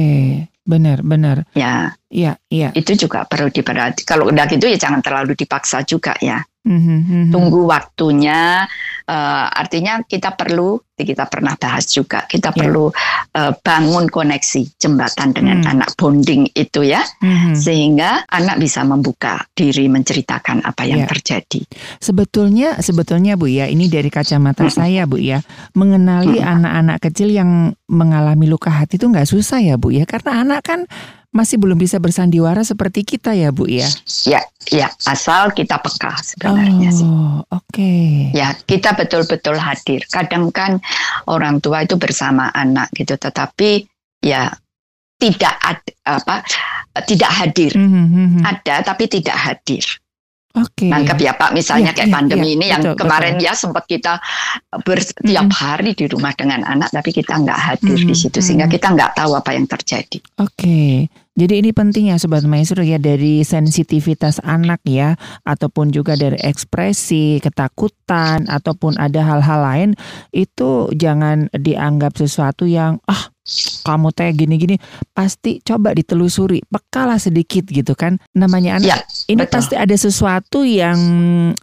[0.66, 1.46] benar, benar.
[1.54, 2.74] Ya, Iya, iya.
[2.74, 4.02] itu juga perlu diperhati.
[4.08, 6.42] Kalau udah gitu ya jangan terlalu dipaksa juga ya.
[6.68, 7.32] Mhm.
[7.32, 8.68] Tunggu waktunya.
[9.08, 12.60] eh, artinya kita perlu, kita pernah bahas juga, kita Ya.
[12.60, 12.92] perlu
[13.32, 15.80] eh, bangun koneksi jembatan dengan Hmm.
[15.80, 17.56] anak bonding itu ya, Mhm.
[17.56, 21.08] sehingga anak bisa membuka diri menceritakan apa yang Ya.
[21.08, 21.64] terjadi.
[22.04, 24.76] Sebetulnya, sebetulnya Bu ya, ini dari kacamata Mm-mm.
[24.76, 25.40] saya Bu ya,
[25.72, 26.54] mengenali Mm-mm.
[26.60, 30.84] anak-anak kecil yang mengalami luka hati itu nggak susah ya Bu ya, karena anak kan
[31.38, 33.86] masih belum bisa bersandiwara seperti kita ya Bu ya.
[34.26, 34.42] Ya,
[34.74, 37.06] ya, asal kita peka sebenarnya sih.
[37.06, 37.94] Oh, oke.
[38.34, 40.02] Ya, kita betul-betul hadir.
[40.10, 40.82] Kadang kan
[41.30, 43.86] orang tua itu bersama anak gitu, tetapi
[44.26, 44.50] ya
[45.22, 46.42] tidak ad- apa
[47.06, 47.78] tidak hadir.
[47.78, 48.42] Mhm, mhm.
[48.42, 49.86] Ada tapi tidak hadir.
[50.58, 50.90] Oke.
[50.90, 53.86] Nangkep ya Pak, misalnya Iya, kayak iya, pandemi iya, ini yang betul, kemarin ya sempat
[53.86, 54.18] kita
[54.82, 58.66] ber, tiap hari di rumah dengan anak, tapi kita nggak hadir di Mhm, situ sehingga
[58.66, 60.18] kita nggak tahu apa yang terjadi.
[60.42, 61.06] Oke,
[61.38, 65.14] jadi ini penting ya Sobat Maestro ya dari sensitivitas anak ya
[65.46, 69.90] Ataupun juga dari ekspresi, ketakutan Ataupun ada hal-hal lain
[70.34, 73.30] Itu jangan dianggap sesuatu yang Ah
[73.84, 74.76] kamu teh gini-gini
[75.16, 78.98] Pasti coba ditelusuri Pekalah sedikit gitu kan Namanya anak Ya,
[79.32, 79.54] Ini betul.
[79.60, 81.00] pasti ada sesuatu yang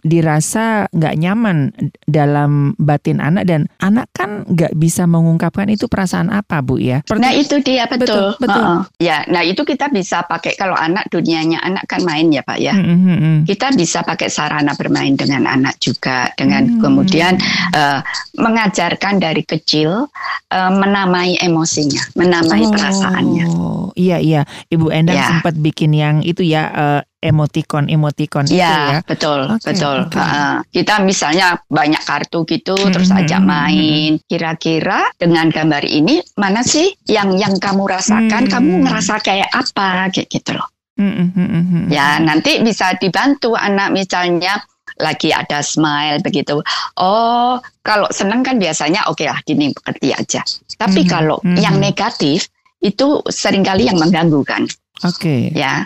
[0.01, 1.73] dirasa nggak nyaman
[2.05, 7.31] dalam batin anak Dan anak kan nggak bisa mengungkapkan itu perasaan apa Bu ya Nah
[7.31, 8.05] itu dia betul.
[8.05, 8.63] Betul, betul.
[8.65, 8.79] Heeh.
[9.01, 12.73] Ya, nah itu kita bisa pakai kalau anak dunianya anak kan main ya Pak ya.
[12.73, 13.39] Mm, mm, mm, mm.
[13.45, 16.81] Kita bisa pakai sarana bermain dengan anak juga dengan Hmm.
[16.81, 17.33] kemudian
[17.73, 17.99] eh,
[18.39, 20.07] mengajarkan dari kecil
[20.49, 21.37] eh, menamai
[21.75, 23.45] emosinya, menamai perasaannya.
[23.51, 25.27] Oh, iya iya, Ibu Endang Ya.
[25.27, 28.99] sempat bikin yang itu ya eh, emoticon emoticon itu ya.
[28.99, 29.97] Ya, betul, Oke, betul.
[30.07, 30.15] oke.
[30.19, 30.55] Heeh.
[30.71, 34.11] kita misalnya banyak kartu gitu, Hmm, terus hmm, ajak hmm, main.
[34.29, 38.47] Kira-kira dengan gambar ini mana sih yang yang kamu rasakan?
[38.47, 38.51] Hmm.
[38.51, 40.07] Kamu ngerasa kayak apa?
[40.13, 40.67] Kayak gitu loh.
[40.95, 41.85] Mm, mm, mm, mm, mm.
[41.91, 44.63] Ya, nanti bisa dibantu anak misalnya
[44.99, 46.59] lagi ada smile begitu.
[46.95, 50.41] Oh, kalau seneng kan biasanya oke lah gini mengerti aja.
[50.75, 51.57] Tapi Mhm, kalau mhm.
[51.59, 52.47] yang negatif
[52.79, 54.63] itu sering kali yang mengganggu kan,
[55.03, 55.49] Oke.
[55.51, 55.83] ya.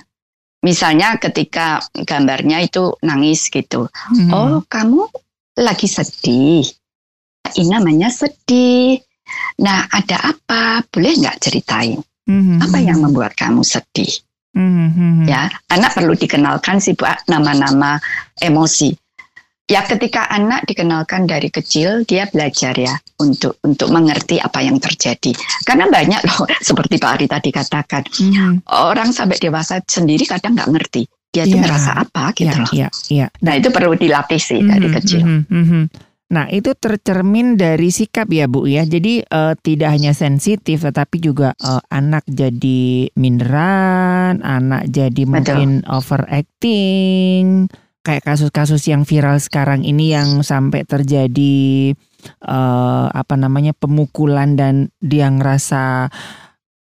[0.59, 3.87] Misalnya ketika gambarnya itu nangis gitu.
[4.11, 4.27] Mm.
[4.35, 5.07] Oh, kamu
[5.55, 6.67] lagi sedih.
[7.55, 8.99] Ini namanya sedih.
[9.63, 10.83] Nah, ada apa?
[10.91, 12.03] Boleh nggak ceritain?
[12.27, 12.85] Mhm, Apa mhm.
[12.91, 14.11] yang membuat kamu sedih?
[14.49, 15.25] Mhm, mhm.
[15.29, 18.01] ya anak perlu dikenalkan sih Bu nama-nama
[18.35, 18.89] emosi
[19.69, 25.37] ya ketika anak dikenalkan dari kecil dia belajar ya untuk untuk mengerti apa yang terjadi
[25.61, 28.65] karena banyak loh seperti Pak Ari tadi katakan Mhm.
[28.73, 31.61] orang sampai dewasa sendiri kadang nggak ngerti dia itu Iya.
[31.61, 33.27] ngerasa apa gitu Iya, loh iya, iya.
[33.45, 35.81] nah itu perlu dilatih sih dari Mhm, kecil mhm, mhm.
[36.29, 38.85] Nah, itu tercermin dari sikap ya, Bu ya.
[38.85, 47.65] Jadi eh, tidak hanya sensitif tetapi juga eh, anak jadi minderan, anak jadi mungkin overacting.
[48.05, 51.97] Kayak kasus-kasus yang viral sekarang ini yang sampai terjadi
[52.45, 56.13] eh, apa namanya pemukulan dan dia ngerasa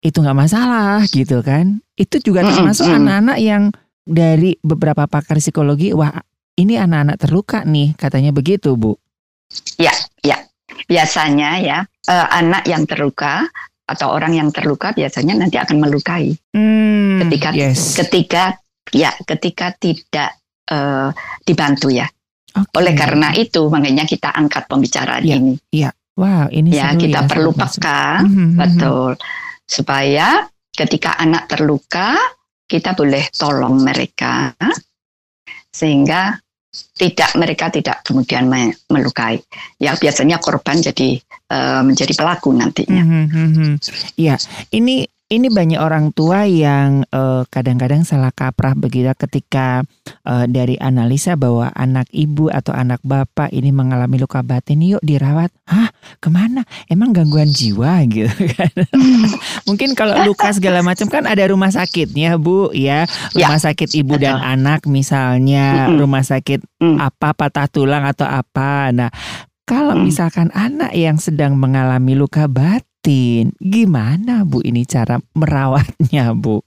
[0.07, 1.83] itu nggak masalah gitu kan.
[1.99, 3.75] Itu juga termasuk anak-anak yang
[4.07, 6.15] dari beberapa pakar psikologi, wah
[6.55, 9.02] ini anak-anak terluka nih katanya begitu bu.
[10.89, 13.47] Biasanya ya eh, anak yang terluka
[13.87, 17.97] atau orang yang terluka biasanya nanti akan melukai Hmm, Ketika- yes.
[17.97, 18.57] ketika
[18.93, 20.37] ya ketika tidak
[20.69, 21.09] eh,
[21.45, 22.09] dibantu ya
[22.53, 22.85] Oke.
[22.85, 25.57] Oleh karena itu, makanya kita angkat pembicaraan Iya, ini.
[26.21, 28.57] Wah ini Ya, kita ya, perlu peka, Mhm, mhm.
[28.61, 29.11] betul,
[29.65, 32.13] supaya ketika anak terluka,
[32.69, 34.53] kita boleh tolong mereka,
[35.73, 36.42] sehingga
[37.03, 39.43] tidak mereka tidak kemudian me- melukai.
[39.83, 41.19] Ya, biasanya korban jadi
[41.51, 43.03] eh, menjadi pelaku nantinya.
[43.03, 43.71] Mhm, mhm.
[44.15, 44.39] Iya,
[44.71, 49.81] ini ini banyak orang tua yang eh, kadang-kadang salah kaprah begitu ketika
[50.29, 55.49] eh, dari analisa bahwa anak ibu atau anak bapak ini mengalami luka batin, yuk dirawat.
[55.65, 55.89] Hah,
[56.21, 56.69] ke mana?
[56.87, 58.69] Emang gangguan jiwa gitu kan?
[59.65, 64.21] Mungkin kalau luka segala macam kan ada rumah sakitnya bu, ya Ya, rumah sakit ibu
[64.21, 64.53] dan betul.
[64.53, 65.99] anak misalnya, Mm-mm.
[66.05, 66.99] rumah sakit Mm.
[66.99, 68.91] apa patah tulang atau apa.
[68.91, 69.09] Nah,
[69.65, 70.03] kalau Mm.
[70.03, 72.85] misalkan anak yang sedang mengalami luka batin,
[73.59, 76.63] gimana Bu ini cara merawatnya Bu?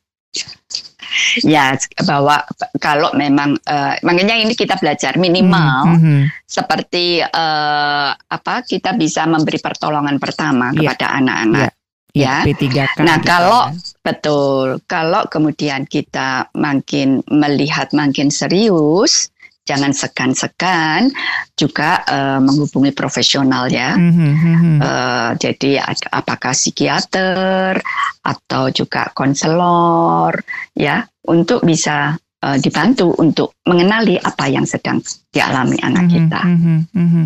[1.44, 2.44] ya bahwa
[2.84, 6.22] kalau memang uh, makanya ini kita belajar minimal mm -hmm.
[6.44, 10.92] seperti uh, apa kita bisa memberi pertolongan pertama yeah.
[10.92, 11.72] kepada anak-anak.
[11.72, 11.74] Yeah.
[12.16, 13.04] Ya, P3K.
[13.04, 14.00] Nah, gitu kalau ya.
[14.00, 19.35] betul, kalau kemudian kita makin melihat makin serius,
[19.66, 21.10] jangan segan-segan
[21.58, 23.98] juga uh, menghubungi profesional ya.
[23.98, 24.78] Mm-hmm.
[24.78, 25.82] Uh, jadi
[26.14, 27.82] apakah psikiater
[28.22, 30.38] atau juga konselor
[30.78, 32.14] ya untuk bisa
[32.46, 35.02] uh, dibantu untuk mengenali apa yang sedang
[35.34, 36.16] dialami anak mm-hmm.
[36.30, 36.42] kita.
[36.46, 37.26] Mm-hmm.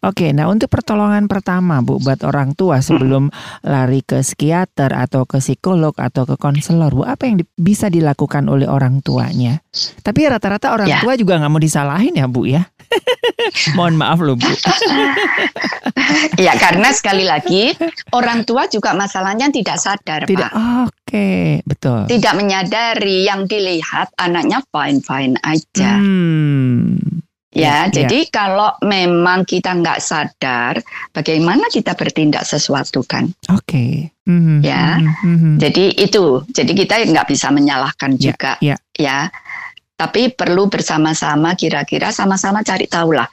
[0.00, 3.28] Oke, nah untuk pertolongan pertama Bu buat orang tua sebelum
[3.60, 8.48] lari ke psikiater atau ke psikolog atau ke konselor, Bu, apa yang di, bisa dilakukan
[8.48, 9.60] oleh orang tuanya?
[10.00, 11.04] Tapi rata-rata orang ya.
[11.04, 12.64] tua juga nggak mau disalahin ya Bu ya.
[13.76, 14.48] Mohon maaf loh Bu.
[16.40, 17.76] ya karena sekali lagi
[18.16, 20.88] orang tua juga masalahnya tidak sadar tidak, Pak.
[20.88, 22.08] Oke, okay, betul.
[22.08, 26.00] Tidak menyadari yang dilihat anaknya fine-fine aja.
[26.00, 27.20] Hmm.
[27.50, 30.78] Ya, ya, jadi kalau memang kita nggak sadar,
[31.10, 33.26] bagaimana kita bertindak sesuatu kan?
[33.50, 33.66] Oke.
[33.66, 33.92] Okay.
[34.30, 34.58] Mm-hmm.
[34.62, 35.54] Ya, mm-hmm.
[35.58, 36.46] jadi itu.
[36.54, 38.52] Jadi kita nggak bisa menyalahkan ya, juga.
[38.62, 38.78] Ya.
[38.94, 39.26] ya.
[39.98, 43.26] Tapi perlu bersama-sama kira-kira sama-sama cari tahu lah.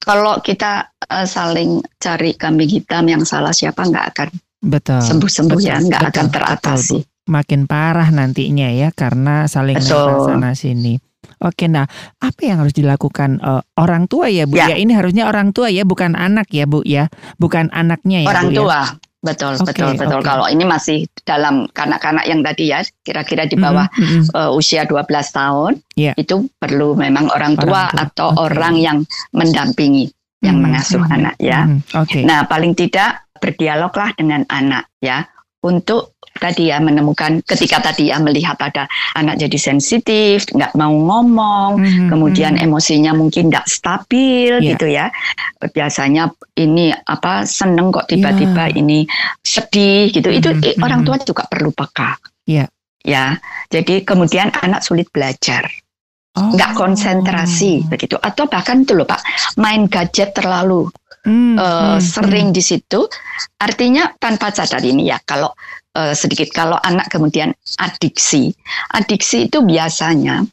[0.00, 4.28] Kalau kita uh, saling cari kambing hitam yang salah siapa nggak akan
[4.58, 6.98] betul sembuh-sembuh ya, nggak akan teratasi.
[7.04, 7.28] Betul.
[7.28, 10.96] Makin parah nantinya ya karena saling sana sini.
[11.38, 11.86] Oke, nah
[12.18, 14.58] apa yang harus dilakukan uh, orang tua ya Bu?
[14.58, 14.74] Ya.
[14.74, 18.50] ya ini harusnya orang tua ya, bukan anak ya Bu ya, bukan anaknya ya Orang
[18.50, 18.58] Bu, ya?
[18.58, 18.80] tua.
[18.82, 18.82] Ya?
[19.18, 20.20] Betul, okay, betul, betul.
[20.22, 20.30] Okay.
[20.30, 24.22] Kalau ini masih dalam kanak-kanak yang tadi ya, kira-kira di bawah mm -hmm.
[24.30, 26.14] uh, usia 12 tahun, yeah.
[26.14, 28.02] itu perlu memang orang tua, orang tua.
[28.06, 28.42] atau okay.
[28.46, 28.98] orang yang
[29.34, 30.06] mendampingi,
[30.38, 30.70] yang mm -hmm.
[30.70, 31.16] mengasuh mm -hmm.
[31.18, 31.60] anak ya.
[31.66, 31.98] Mm -hmm.
[31.98, 32.22] okay.
[32.22, 35.26] Nah, paling tidak berdialoglah dengan anak ya
[35.66, 38.86] untuk tadi ya menemukan ketika tadi ya melihat ada
[39.18, 42.08] anak jadi sensitif, nggak mau ngomong, mm-hmm.
[42.08, 42.66] kemudian mm-hmm.
[42.70, 44.68] emosinya mungkin nggak stabil yeah.
[44.74, 45.06] gitu ya.
[45.60, 48.80] Biasanya ini apa seneng kok tiba-tiba yeah.
[48.80, 48.98] ini
[49.42, 50.30] sedih gitu.
[50.30, 50.40] Mm-hmm.
[50.40, 50.86] Itu mm-hmm.
[50.86, 52.16] orang tua juga perlu peka.
[52.48, 52.70] Yeah.
[53.06, 53.38] Ya,
[53.70, 55.70] jadi kemudian anak sulit belajar.
[56.38, 56.54] Oh.
[56.54, 59.18] nggak konsentrasi begitu atau bahkan itu loh pak
[59.58, 60.86] main gadget terlalu
[61.26, 62.56] hmm, uh, hmm, sering hmm.
[62.56, 63.00] di situ
[63.58, 65.50] artinya tanpa sadar ini ya kalau
[65.98, 67.50] uh, sedikit kalau anak kemudian
[67.82, 68.54] adiksi.
[68.94, 70.46] Adiksi itu biasanya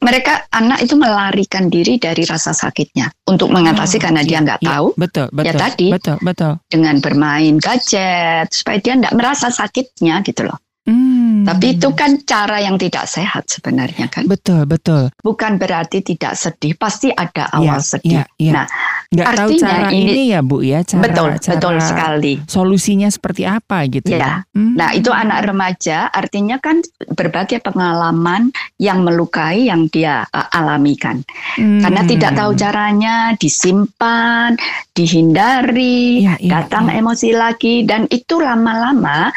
[0.00, 4.60] mereka anak itu melarikan diri dari rasa sakitnya untuk mengatasi oh, karena iya, dia nggak
[4.64, 4.86] iya, tahu.
[4.96, 5.46] Betul, betul.
[5.46, 6.52] Ya tadi betul, betul.
[6.72, 10.56] dengan bermain gadget supaya dia nggak merasa sakitnya gitu loh.
[10.86, 11.42] Hmm.
[11.42, 14.26] Tapi itu kan cara yang tidak sehat sebenarnya kan.
[14.30, 15.10] Betul, betul.
[15.18, 18.22] Bukan berarti tidak sedih, pasti ada iya, awal ya, sedih.
[18.22, 18.52] Ya, ya.
[18.54, 18.66] Nah,
[19.10, 22.32] nggak tahu cara ini, ini ya Bu ya, cara betul, cara betul sekali.
[22.46, 24.18] Solusinya seperti apa gitu ya.
[24.18, 24.32] ya.
[24.54, 24.74] Hmm.
[24.78, 26.82] Nah, itu anak remaja artinya kan
[27.14, 31.18] berbagai pengalaman yang melukai yang dia uh, alami kan.
[31.58, 31.82] Hmm.
[31.82, 34.54] Karena tidak tahu caranya, disimpan,
[34.94, 37.02] dihindari, ya, ya, datang ya.
[37.02, 39.34] emosi lagi dan itu lama-lama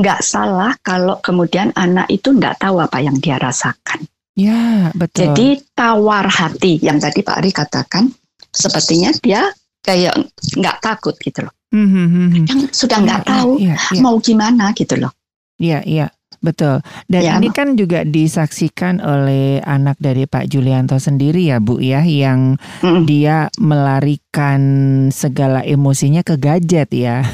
[0.00, 4.02] nggak salah kalau kemudian anak itu nggak tahu apa yang dia rasakan.
[4.34, 5.30] Ya, betul.
[5.30, 8.10] Jadi tawar hati yang tadi Pak Ari katakan,
[8.50, 9.46] sepertinya dia
[9.78, 10.18] kayak
[10.58, 11.54] nggak takut gitu loh.
[11.70, 12.46] Mm-hmm.
[12.46, 15.14] Yang sudah nggak ya, tahu ya, ya, mau gimana gitu loh.
[15.58, 16.06] Iya, iya.
[16.44, 16.84] Betul.
[17.08, 22.04] Dan ya, ini kan juga disaksikan oleh anak dari Pak Julianto sendiri ya, Bu ya,
[22.04, 23.08] yang mm.
[23.08, 24.60] dia melarikan
[25.08, 27.24] segala emosinya ke gadget ya.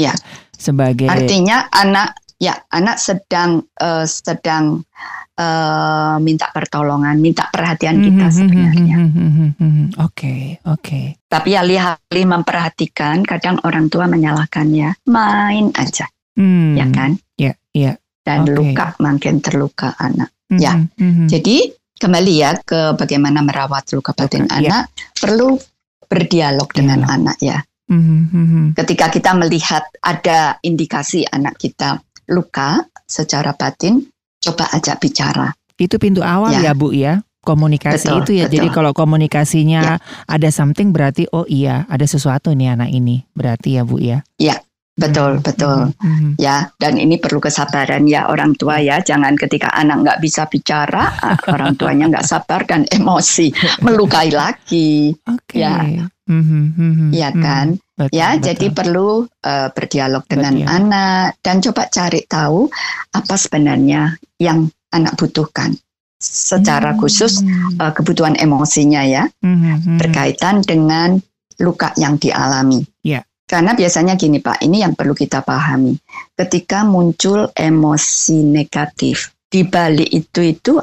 [0.00, 0.16] ya.
[0.62, 4.86] Sebagai Artinya anak ya, anak sedang uh, sedang
[5.34, 8.96] uh, minta pertolongan, minta perhatian kita mm-hmm, sebenarnya.
[9.02, 10.34] Mm-hmm, oke,
[10.70, 11.00] oke.
[11.26, 16.06] Tapi alih-alih memperhatikan, kadang orang tua menyalahkannya, main aja.
[16.38, 16.78] Mm.
[16.78, 17.10] Ya kan?
[17.34, 17.82] Ya, yeah, ya.
[17.90, 18.54] Yeah dan okay.
[18.54, 20.30] luka makin terluka anak.
[20.48, 20.58] Mm-hmm.
[20.62, 21.26] Ya, mm-hmm.
[21.28, 21.56] jadi
[21.98, 24.66] kembali ya ke bagaimana merawat luka batin okay.
[24.66, 25.12] anak yeah.
[25.18, 25.58] perlu
[26.06, 26.76] berdialog yeah.
[26.78, 27.58] dengan anak ya.
[27.92, 28.64] Mm-hmm.
[28.72, 32.00] Ketika kita melihat ada indikasi anak kita
[32.32, 34.08] luka secara batin,
[34.40, 35.52] coba ajak bicara.
[35.76, 38.46] Itu pintu awal ya, ya Bu ya komunikasi betul, itu ya.
[38.46, 38.54] Betul.
[38.56, 40.02] Jadi kalau komunikasinya ya.
[40.30, 44.22] ada something berarti oh iya ada sesuatu nih anak ini berarti ya Bu ya.
[44.38, 44.62] Iya.
[44.92, 45.88] Betul, betul.
[45.96, 46.36] Mm-hmm.
[46.36, 49.00] Ya, dan ini perlu kesabaran ya orang tua ya.
[49.00, 51.08] Jangan ketika anak nggak bisa bicara,
[51.52, 53.48] orang tuanya nggak sabar dan emosi,
[53.80, 55.16] melukai lagi.
[55.24, 55.64] Okay.
[55.64, 55.80] Ya,
[56.28, 57.08] mm-hmm.
[57.08, 57.80] ya kan.
[57.96, 58.44] Betul, ya, betul.
[58.52, 60.68] jadi perlu uh, berdialog dengan betul.
[60.68, 62.68] anak dan coba cari tahu
[63.16, 65.72] apa sebenarnya yang anak butuhkan
[66.20, 67.00] secara mm-hmm.
[67.00, 67.40] khusus
[67.80, 69.96] uh, kebutuhan emosinya ya, mm-hmm.
[69.96, 71.16] berkaitan dengan
[71.56, 72.84] luka yang dialami.
[73.00, 73.24] Yeah.
[73.52, 75.92] Karena biasanya gini Pak, ini yang perlu kita pahami.
[76.32, 80.80] Ketika muncul emosi negatif, di balik itu itu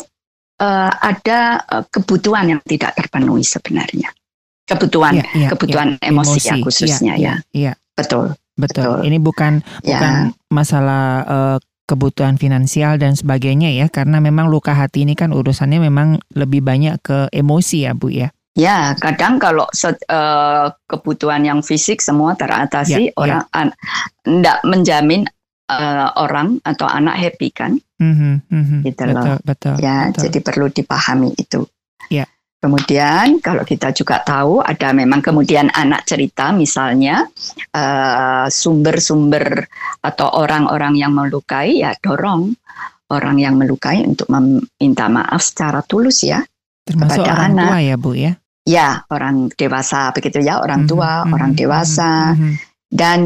[0.62, 4.14] uh, ada uh, kebutuhan yang tidak terpenuhi sebenarnya.
[4.70, 6.14] Kebutuhan Iya, iya, kebutuhan iya.
[6.14, 6.62] emosi, ya Emosi.
[6.62, 7.34] khususnya Iya, ya.
[7.58, 8.38] Iya, Betul.
[8.54, 9.02] betul.
[9.02, 9.10] Betul.
[9.10, 9.98] Ini bukan Ya.
[9.98, 10.14] bukan
[10.54, 11.58] masalah eh,
[11.90, 17.02] kebutuhan finansial dan sebagainya ya, karena memang luka hati ini kan urusannya memang lebih banyak
[17.02, 18.30] ke emosi ya, Bu ya.
[18.58, 23.16] Ya, kadang kalau eh, kebutuhan yang fisik semua teratasi, Ya, ya.
[23.16, 23.44] orang
[24.26, 25.22] tidak menjamin
[25.70, 27.78] eh, orang atau anak happy kan?
[28.02, 28.78] Mhm, mhm.
[28.84, 29.40] Gitu betul, loh.
[29.46, 29.76] betul.
[29.80, 30.22] ya, betul.
[30.28, 31.62] jadi perlu dipahami itu.
[32.10, 32.26] Ya.
[32.60, 37.24] Kemudian kalau kita juga tahu ada memang kemudian anak cerita misalnya
[37.72, 39.64] eh, sumber-sumber
[40.04, 42.52] atau orang-orang yang melukai ya dorong
[43.10, 46.42] orang yang melukai untuk meminta maaf secara tulus ya.
[46.90, 47.68] Termasuk kepada orang anak.
[47.70, 48.32] tua ya, Bu ya.
[48.66, 52.54] Ya, orang dewasa begitu ya, orang Mhm, tua, mhm, orang mhm, dewasa mhm.
[52.90, 53.20] dan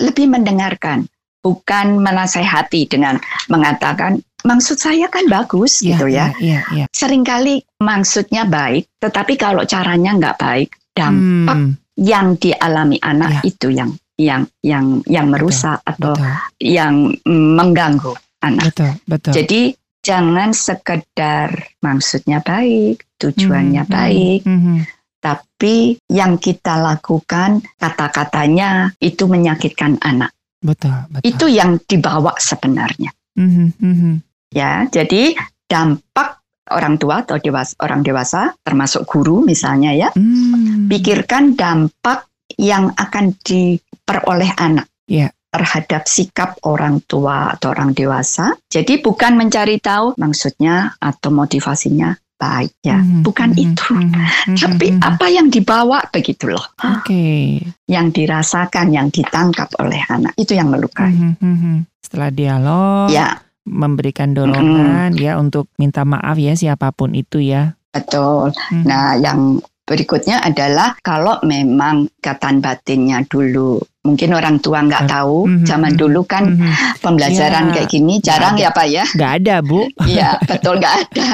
[0.00, 1.06] lebih mendengarkan,
[1.40, 6.26] bukan menasehati dengan mengatakan maksud saya kan bagus Iya, gitu ya.
[6.40, 6.84] Iya, iya.
[6.90, 13.40] Seringkali maksudnya baik, tetapi kalau caranya nggak baik, dampak Hmm, yang dialami anak Ya.
[13.46, 18.72] itu yang yang yang yang merusak atau betul, yang mm, mengganggu anak.
[18.72, 19.32] betul, betul.
[19.36, 19.60] Jadi
[20.00, 24.76] jangan sekedar maksudnya baik, tujuannya Mhm, baik, mhm.
[25.20, 30.32] tapi yang kita lakukan kata-katanya itu menyakitkan anak.
[30.60, 31.24] Betul, betul.
[31.24, 33.12] Itu yang dibawa sebenarnya.
[33.36, 34.12] Mhm, mhm.
[34.52, 40.90] Ya, jadi dampak orang tua atau dewasa, orang dewasa termasuk guru misalnya ya, Hmm.
[40.90, 42.26] pikirkan dampak
[42.58, 44.86] yang akan diperoleh anak.
[45.06, 45.30] Iya.
[45.50, 48.54] Terhadap sikap orang tua atau orang dewasa.
[48.70, 53.92] Jadi bukan mencari tahu maksudnya atau motivasinya baik ya, Mhm, bukan mhm, itu.
[53.92, 55.00] mhm, mhm, Tapi mhm.
[55.04, 56.64] apa yang dibawa begitu loh.
[56.80, 57.60] Oke.
[57.84, 61.10] yang dirasakan, yang ditangkap oleh anak itu yang melukai.
[61.12, 61.74] Mhm, mhm.
[62.00, 67.76] Setelah dialog, Ya, memberikan dorongan ya untuk minta maaf ya siapa pun itu ya.
[67.90, 68.54] betul.
[68.72, 68.82] Mhm.
[68.86, 69.58] Nah, yang
[69.90, 75.92] berikutnya adalah kalau memang ikatan batinnya dulu mungkin orang tua nggak Ah, tahu, mhm, zaman
[75.92, 76.00] mhm.
[76.00, 77.02] dulu kan Mhm.
[77.02, 79.04] pembelajaran Ya, kayak gini jarang ya Pak ya.
[79.12, 79.80] Nggak ada bu.
[80.06, 81.30] Iya, betul nggak ada.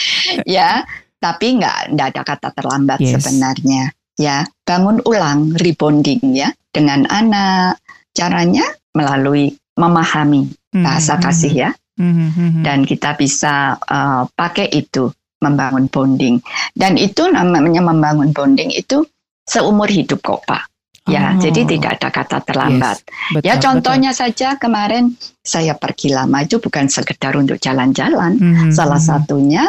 [0.58, 0.70] ya,
[1.20, 3.20] tapi nggak nggak ada kata terlambat Yes.
[3.20, 3.92] sebenarnya.
[4.18, 7.78] Ya, bangun ulang rebonding ya dengan anak.
[8.10, 11.70] Caranya melalui memahami bahasa Mhm, kasih ya.
[11.94, 12.62] mhm, mhm.
[12.64, 16.38] dan kita bisa uh, pakai itu membangun bonding
[16.76, 19.04] dan itu namanya membangun bonding itu
[19.44, 20.68] seumur hidup kok pak
[21.08, 23.02] ya Oh, jadi tidak ada kata terlambat
[23.34, 23.64] betul, ya betul.
[23.66, 29.08] contohnya saja kemarin saya pergi lama itu bukan sekedar untuk jalan-jalan Mhm, salah mhm.
[29.08, 29.64] satunya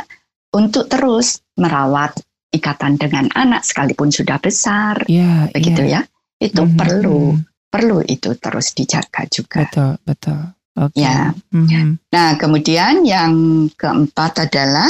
[0.51, 2.19] untuk terus merawat
[2.51, 6.03] ikatan dengan anak sekalipun sudah besar Ya, begitu ya
[6.37, 7.71] itu Mhm, perlu mhm.
[7.71, 10.41] perlu itu terus dijaga juga Betul, betul.
[10.71, 10.99] Oke.
[10.99, 11.31] Ya.
[11.51, 11.99] Mhm.
[12.11, 13.31] Nah, kemudian yang
[13.75, 14.87] keempat adalah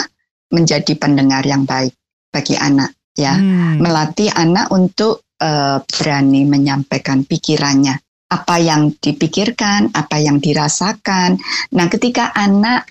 [0.52, 1.96] menjadi pendengar yang baik
[2.32, 3.36] bagi anak, ya.
[3.36, 3.80] Hmm.
[3.80, 7.96] Melatih anak untuk eh, berani menyampaikan pikirannya,
[8.32, 11.36] apa yang dipikirkan, apa yang dirasakan.
[11.76, 12.88] Nah, ketika anak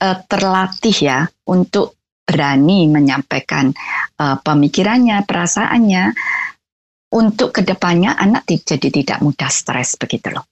[0.00, 3.70] eh, terlatih ya untuk berani menyampaikan
[4.18, 6.04] eh, pemikirannya, perasaannya,
[7.10, 10.49] untuk ke depannya anak jadi tidak mudah stres begitu loh.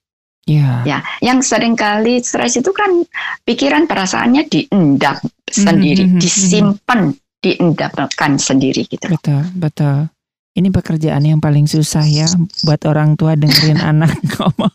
[0.48, 0.80] Ya.
[0.82, 3.04] Ya, yang sering kali stres itu kan
[3.44, 7.00] pikiran perasaannya diendap sendiri, Mhm, mhm, disimpan,
[7.38, 9.12] diendapkan sendiri gitu.
[9.12, 10.08] Betul, betul.
[10.56, 12.26] Ini pekerjaan yang paling susah ya
[12.64, 14.72] buat orang tua dengerin anak ngomong.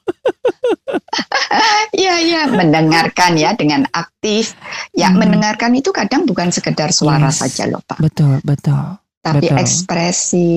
[1.92, 4.54] Iya, iya, mendengarkan ya dengan aktif.
[4.92, 5.18] Ya, Mhm.
[5.20, 7.42] mendengarkan itu kadang bukan sekedar suara Yes.
[7.42, 7.98] saja loh, Pak.
[7.98, 8.98] Betul, betul.
[9.24, 9.58] Tapi betul.
[9.58, 10.52] ekspresi,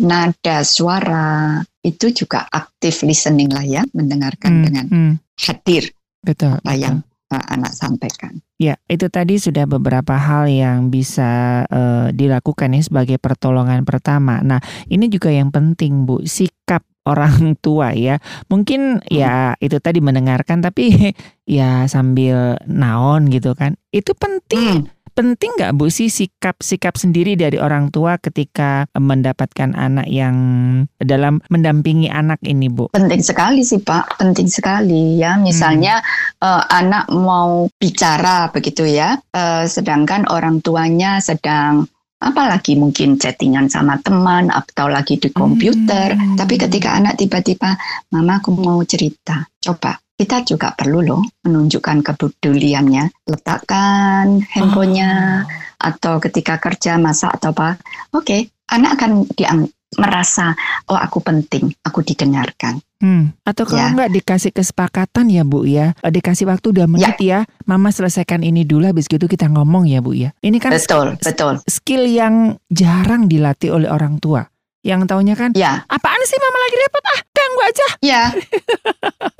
[0.00, 5.12] nada, suara itu juga aktif listening lah ya, mendengarkan Hmm, dengan hmm.
[5.40, 5.88] hadir
[6.20, 6.82] Betul, apa betul.
[6.84, 6.96] yang
[7.32, 8.44] uh, anak sampaikan.
[8.58, 14.42] Ya, itu tadi sudah beberapa hal yang bisa eh, dilakukan ya sebagai pertolongan pertama.
[14.42, 14.58] Nah,
[14.90, 18.18] ini juga yang penting, Bu, sikap orang tua ya.
[18.50, 20.90] Mungkin ya itu tadi mendengarkan tapi
[21.46, 23.78] ya sambil naon gitu kan.
[23.94, 24.90] Itu penting.
[24.90, 24.97] Hmm.
[25.18, 30.36] Penting nggak Bu sih sikap-sikap sendiri dari orang tua ketika mendapatkan anak yang
[31.02, 32.94] dalam mendampingi anak ini, Bu?
[32.94, 35.34] Penting sekali sih Pak, penting sekali ya.
[35.34, 35.98] Misalnya
[36.38, 41.90] eh, anak mau bicara begitu ya, eh, sedangkan orang tuanya sedang
[42.22, 46.14] apalagi mungkin chattingan sama teman atau lagi di komputer.
[46.14, 46.38] Hmm.
[46.38, 47.74] Tapi ketika anak tiba-tiba,
[48.14, 53.06] Mama aku mau cerita, coba kita juga perlu loh menunjukkan kepeduliannya.
[53.24, 55.46] Letakkan handphonenya Oh.
[55.78, 57.78] atau ketika kerja masak atau apa,
[58.10, 58.36] oke,
[58.68, 60.52] anak akan diang- merasa
[60.84, 62.76] oh aku penting, aku didengarkan.
[63.00, 63.32] Hmm.
[63.40, 63.94] Atau kalau Ya.
[63.94, 67.48] nggak dikasih kesepakatan ya Bu ya, Eh, dikasih waktu udah menit ya.
[67.64, 70.36] Mama selesaikan ini dulu, habis gitu kita ngomong ya Bu ya.
[70.38, 71.62] Ini kan Betul, betul.
[71.64, 74.44] skill yang jarang dilatih oleh orang tua.
[74.78, 77.86] Yang taunya kan, Ya, apaan sih mama lagi repot ah, ganggu aja.
[78.02, 78.22] ya.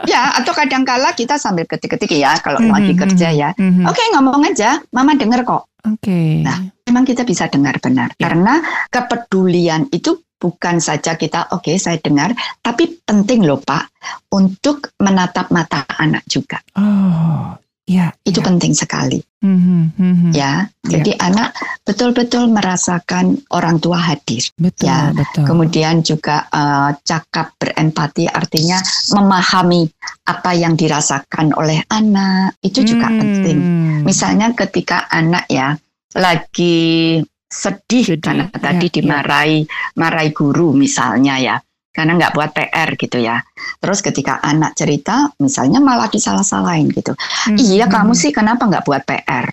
[0.05, 3.51] ya, atau kadang-kala kita sambil ketik-ketik ya kalau Mhm, lagi mhm, kerja ya.
[3.53, 3.85] mhm.
[3.85, 5.67] Oke, ngomong aja, Mama denger kok.
[5.85, 6.43] Oke.
[6.43, 8.27] Nah, Memang kita bisa dengar benar Ya.
[8.27, 13.93] karena kepedulian itu bukan saja kita oke saya dengar, tapi penting loh Pak
[14.31, 16.57] untuk menatap mata anak juga.
[16.75, 17.53] Oh,
[17.89, 18.13] ya.
[18.23, 18.47] Itu ya.
[18.47, 20.31] penting sekali Mhm, mhm.
[20.35, 20.67] ya.
[20.83, 21.55] Jadi anak
[21.87, 24.43] betul-betul merasakan orang tua hadir.
[24.59, 25.47] Betul, Ya, betul.
[25.47, 28.83] Kemudian juga eh, cakap berempati artinya
[29.15, 29.87] memahami
[30.27, 33.19] apa yang dirasakan oleh anak itu juga Hmm.
[33.23, 33.59] penting.
[34.05, 35.79] Misalnya ketika anak ya
[36.19, 37.19] lagi
[37.49, 38.95] sedih, Sedih, karena ya, tadi ya.
[39.01, 39.59] dimarahi
[39.97, 41.57] marahi guru misalnya ya
[41.99, 43.43] karena nggak buat PR gitu ya.
[43.83, 47.11] Terus ketika anak cerita misalnya malah disalah-salahin gitu.
[47.51, 49.51] Mhm, Iya kamu sih kenapa nggak buat PR?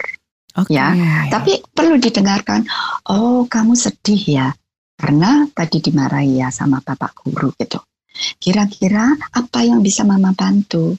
[0.62, 0.70] Oke.
[0.70, 0.94] ya,
[1.34, 2.70] Tapi perlu didengarkan.
[3.10, 4.48] Oh kamu sedih ya
[4.94, 7.82] karena tadi dimarahi ya sama bapak guru gitu.
[8.38, 10.94] Kira-kira apa yang bisa mama bantu?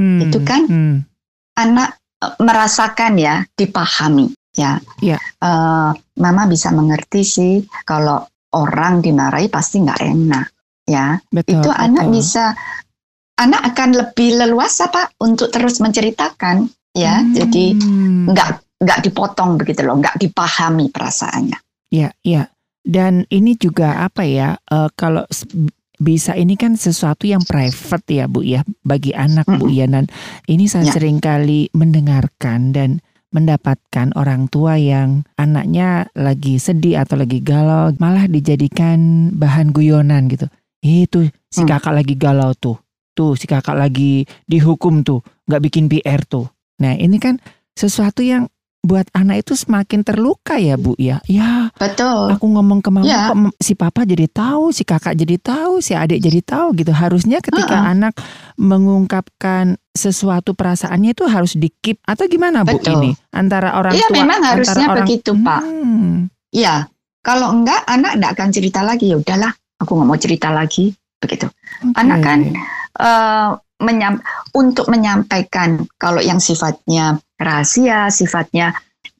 [0.00, 0.96] Hmm, itu kan hmm.
[1.60, 4.80] anak eh, merasakan ya, dipahami ya.
[5.04, 5.20] Iya.
[5.20, 5.90] Eh,
[6.24, 8.24] mama bisa mengerti sih kalau
[8.56, 10.55] orang dimarahi pasti nggak enak
[10.86, 11.20] ya.
[11.28, 11.60] betul.
[11.60, 12.14] itu anak betul.
[12.16, 12.44] bisa,
[13.36, 17.20] anak akan lebih leluasa pak untuk terus menceritakan ya.
[17.20, 17.34] Hmm.
[17.36, 17.64] Jadi
[18.32, 21.58] nggak nggak dipotong begitu loh, nggak dipahami perasaannya.
[21.92, 22.48] Ya, ya.
[22.86, 24.54] Dan ini juga apa ya?
[24.58, 25.26] eh, kalau
[25.96, 29.88] bisa ini kan sesuatu yang private ya, Bu ya, bagi anak Bu ya.
[29.88, 30.06] Dan
[30.46, 30.94] ini saya Ya.
[30.94, 33.00] sering kali mendengarkan dan
[33.34, 40.46] mendapatkan orang tua yang anaknya lagi sedih atau lagi galau malah dijadikan bahan guyonan gitu.
[40.80, 41.70] Itu si Hmm.
[41.70, 42.76] kakak lagi galau tuh.
[43.12, 46.46] Tuh si kakak lagi dihukum tuh, nggak bikin PR tuh.
[46.78, 47.40] Nah, ini kan
[47.72, 48.52] sesuatu yang
[48.86, 51.18] buat anak itu semakin terluka ya, Bu ya.
[51.26, 52.30] Ya, Betul.
[52.30, 53.34] aku ngomong ke mama Ya.
[53.34, 56.94] kok si papa jadi tahu, si kakak jadi tahu, si adik jadi tahu gitu.
[56.94, 57.90] Harusnya ketika Uh-uh.
[57.90, 58.14] anak
[58.54, 63.00] mengungkapkan sesuatu perasaannya itu harus dikip atau gimana Bu Betul.
[63.00, 65.60] ini antara orang Iya tua memang harusnya orang begitu pak.
[65.64, 66.14] Hmm,
[66.52, 66.86] Iya.
[67.20, 69.10] Kalau enggak anak enggak akan cerita lagi.
[69.10, 71.48] Ya udahlah, aku nggak mau cerita lagi begitu.
[71.96, 72.26] Anak oke.
[72.26, 72.38] kan
[72.96, 73.50] eh,
[73.82, 74.24] menyam-
[74.56, 78.72] untuk menyampaikan kalau yang sifatnya rahasia, sifatnya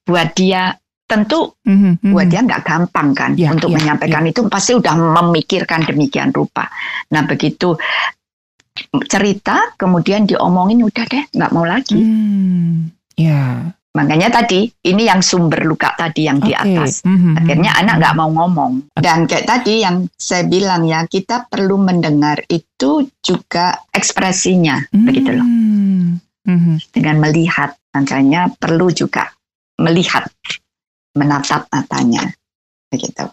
[0.06, 0.72] buat dia
[1.06, 2.10] tentu Mhm, mhm.
[2.10, 6.66] buat dia nggak gampang kan Ya, untuk ya, menyampaikan itu pasti udah memikirkan demikian rupa.
[7.14, 7.78] Nah begitu
[9.06, 11.96] cerita kemudian diomongin udah deh nggak mau lagi.
[11.96, 13.70] Hmm, ya.
[13.96, 16.76] Makanya tadi ini yang sumber luka tadi yang di Oke.
[16.76, 17.00] atas.
[17.08, 18.00] Mhm, Akhirnya mhm, anak mhm.
[18.04, 18.72] nggak mau ngomong.
[18.92, 25.46] Dan kayak tadi yang saya bilang ya, kita perlu mendengar itu juga ekspresinya, begitu loh.
[25.48, 26.92] Hmm, mhm.
[26.92, 29.32] Dengan melihat, makanya perlu juga
[29.80, 30.28] melihat,
[31.16, 32.28] menatap matanya,
[32.92, 33.24] begitu.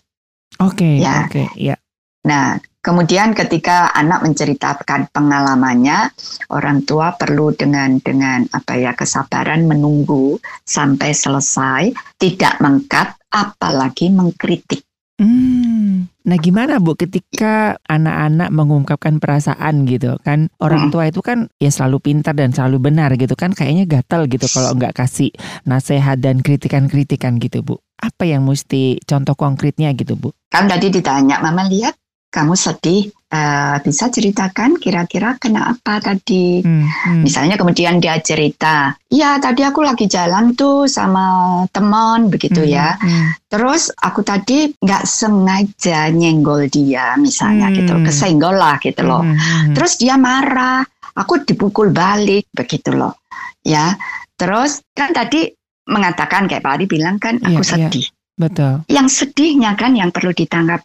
[0.64, 1.28] Oke, Ya.
[1.28, 1.76] oke, ya.
[2.24, 6.12] Nah, kemudian ketika anak menceritakan pengalamannya,
[6.52, 14.84] orang tua perlu dengan dengan apa ya kesabaran menunggu sampai selesai, tidak mengkat, apalagi mengkritik.
[15.18, 16.10] Hmm.
[16.26, 20.50] Nah, gimana Bu ketika anak-anak mengungkapkan perasaan gitu kan?
[20.58, 20.92] Orang Hmm.
[20.92, 23.54] tua itu kan ya selalu pintar dan selalu benar gitu kan?
[23.54, 25.32] Kayaknya gatal gitu kalau nggak kasih
[25.64, 27.80] nasihat dan kritikan-kritikan gitu Bu.
[28.02, 30.34] Apa yang mesti contoh konkretnya gitu Bu?
[30.50, 31.94] Kan tadi ditanya, Mama lihat
[32.34, 36.62] kamu sedih, Eh, bisa ceritakan kira-kira kenapa tadi?
[36.62, 37.26] Hmm, hmm.
[37.26, 41.26] Misalnya kemudian dia cerita, ya tadi aku lagi jalan tuh sama
[41.74, 42.94] teman begitu Hmm, ya.
[42.94, 43.50] hmm.
[43.50, 47.78] Terus aku tadi nggak sengaja nyenggol dia misalnya Hmm.
[47.82, 49.26] gitu, kesenggol lah gitu loh.
[49.26, 49.74] Hmm, hmm.
[49.74, 50.86] Terus dia marah,
[51.18, 53.18] aku dipukul balik begitu loh.
[53.66, 53.98] Ya,
[54.38, 55.50] terus kan tadi
[55.90, 57.70] mengatakan kayak Pak Ari bilang kan Iya, aku iya.
[57.90, 58.06] sedih.
[58.34, 58.82] Betul.
[58.90, 60.82] Yang sedihnya kan yang perlu ditangkap.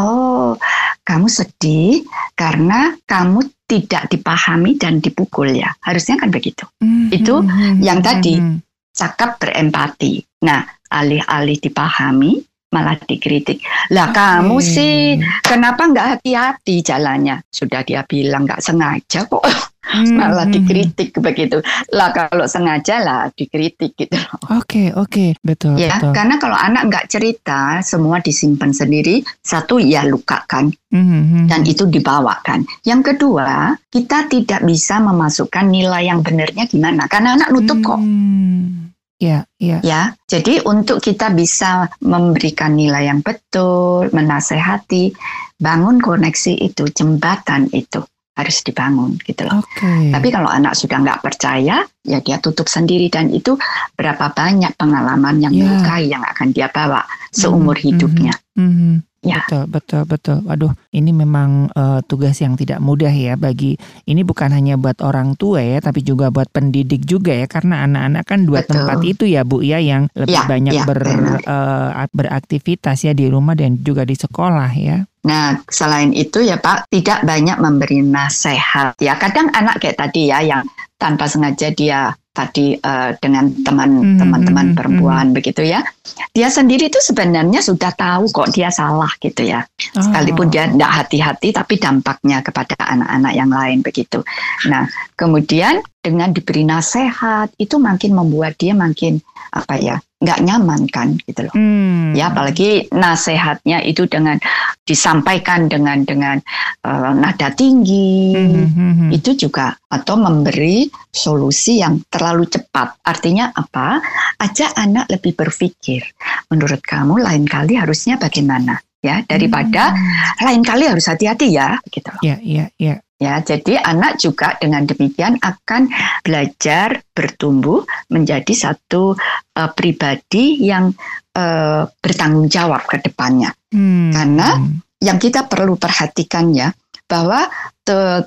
[0.00, 0.56] Oh,
[1.04, 2.00] kamu sedih
[2.32, 5.74] karena kamu tidak dipahami dan dipukul ya.
[5.84, 6.64] Harusnya kan begitu.
[6.80, 8.40] Hmm, Itu hmm, yang tadi.
[8.40, 8.64] hmm.
[8.96, 10.24] Cakap berempati.
[10.48, 12.40] Nah, alih-alih dipahami
[12.72, 13.62] malah dikritik.
[13.92, 14.16] Lah Oke.
[14.16, 17.44] kamu sih kenapa nggak hati-hati jalannya?
[17.52, 19.44] Sudah dia bilang nggak sengaja kok
[19.86, 21.62] Hmm, malah hmm, dikritik begitu.
[21.94, 24.18] Lah kalau sengaja lah dikritik gitu.
[24.18, 24.58] hmm.
[24.58, 26.10] Oke, oke, betul, Ya, betul.
[26.10, 29.22] karena kalau anak nggak cerita, semua disimpan sendiri.
[29.46, 31.46] Satu ya lukakan Hmm, hmm, hmm.
[31.50, 32.62] dan itu dibawakan.
[32.86, 37.98] Yang kedua, kita tidak bisa memasukkan nilai yang benarnya gimana, karena anak nutup kok.
[38.00, 38.90] Hmm.
[39.16, 39.78] Iya, iya.
[39.80, 45.16] Ya, jadi untuk kita bisa memberikan nilai yang betul, menasehati,
[45.56, 48.04] bangun koneksi itu, jembatan itu
[48.36, 49.64] harus dibangun gitu loh.
[49.64, 50.12] Oke.
[50.12, 53.56] Tapi kalau anak sudah nggak percaya, ya dia tutup sendiri dan itu
[53.96, 55.64] berapa banyak pengalaman yang Ya.
[55.64, 57.00] melukai yang akan dia bawa
[57.32, 58.34] seumur Mhm, hidupnya.
[58.54, 59.02] Mhm.
[59.26, 59.42] Ya.
[59.42, 60.38] Betul, betul, betul.
[60.46, 63.76] Waduh, ini memang eh, tugas yang tidak mudah ya bagi
[64.08, 68.24] ini bukan hanya buat orang tua ya, tapi juga buat pendidik juga ya, karena anak-anak
[68.24, 68.72] kan dua Betul.
[68.80, 71.40] tempat itu ya Bu ya yang lebih Ya, banyak ya, ber, benar.
[71.44, 75.04] eh, beraktivitas ya di rumah dan juga di sekolah ya.
[75.26, 78.94] Nah, selain itu ya Pak, tidak banyak memberi nasihat.
[79.02, 80.62] Ya, kadang anak kayak tadi ya yang
[80.96, 85.82] tanpa sengaja dia tadi eh, dengan Mhm, teman-teman mhm, perempuan begitu ya.
[86.30, 89.64] Dia sendiri itu sebenarnya sudah tahu kok dia salah gitu ya.
[89.96, 94.22] Sekalipun Oh, dia tidak hati-hati tapi dampaknya kepada anak-anak yang lain begitu.
[94.70, 94.86] Nah,
[95.18, 99.18] kemudian dengan diberi nasihat itu makin membuat dia makin
[99.50, 101.52] apa ya nggak nyaman kan gitu loh.
[101.52, 102.16] hmm.
[102.16, 104.40] Ya apalagi nasihatnya itu dengan
[104.88, 106.40] disampaikan dengan dengan
[106.86, 109.08] eh, nada tinggi Mhm, mhm.
[109.12, 112.96] itu juga atau memberi solusi yang terlalu cepat.
[113.04, 114.00] Artinya apa?
[114.40, 116.06] Ajak anak lebih berpikir.
[116.48, 118.85] Menurut kamu lain kali harusnya bagaimana?
[119.04, 120.46] Ya, daripada Hmm.
[120.50, 122.22] lain kali harus hati-hati ya, gitu loh.
[122.24, 122.98] Ya, ya, ya.
[123.16, 125.88] Ya, jadi anak juga dengan demikian akan
[126.20, 127.80] belajar bertumbuh
[128.12, 129.16] menjadi satu
[129.56, 130.92] eh, pribadi yang
[131.32, 133.52] eh, bertanggung jawab ke depannya.
[133.72, 134.12] Hmm.
[134.12, 134.48] Karena
[134.96, 136.72] Yang kita perlu perhatikan ya
[137.04, 137.52] bahwa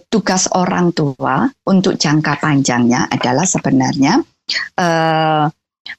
[0.08, 4.22] tugas orang tua untuk jangka panjangnya adalah sebenarnya
[4.78, 5.46] eh,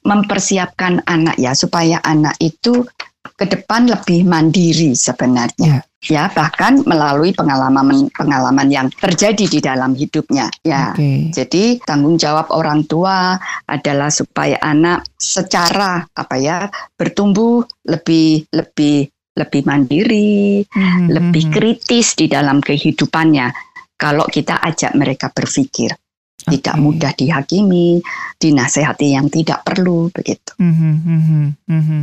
[0.07, 2.87] mempersiapkan anak ya supaya anak itu
[3.41, 5.81] ke depan lebih mandiri sebenarnya.
[6.05, 10.53] Ya, bahkan melalui pengalaman pengalaman yang terjadi di dalam hidupnya.
[10.61, 10.93] Ya.
[10.93, 11.33] Oke.
[11.33, 19.61] Jadi tanggung jawab orang tua adalah supaya anak secara apa ya bertumbuh lebih lebih lebih
[19.65, 21.53] mandiri, Mhm, lebih mhm.
[21.53, 23.49] kritis di dalam kehidupannya.
[23.97, 25.93] Kalau kita ajak mereka berpikir,
[26.49, 26.81] tidak Oke.
[26.81, 28.01] mudah dihakimi,
[28.41, 30.57] dinasehati yang tidak perlu begitu.
[30.57, 32.01] Mhm, mhm, mhm.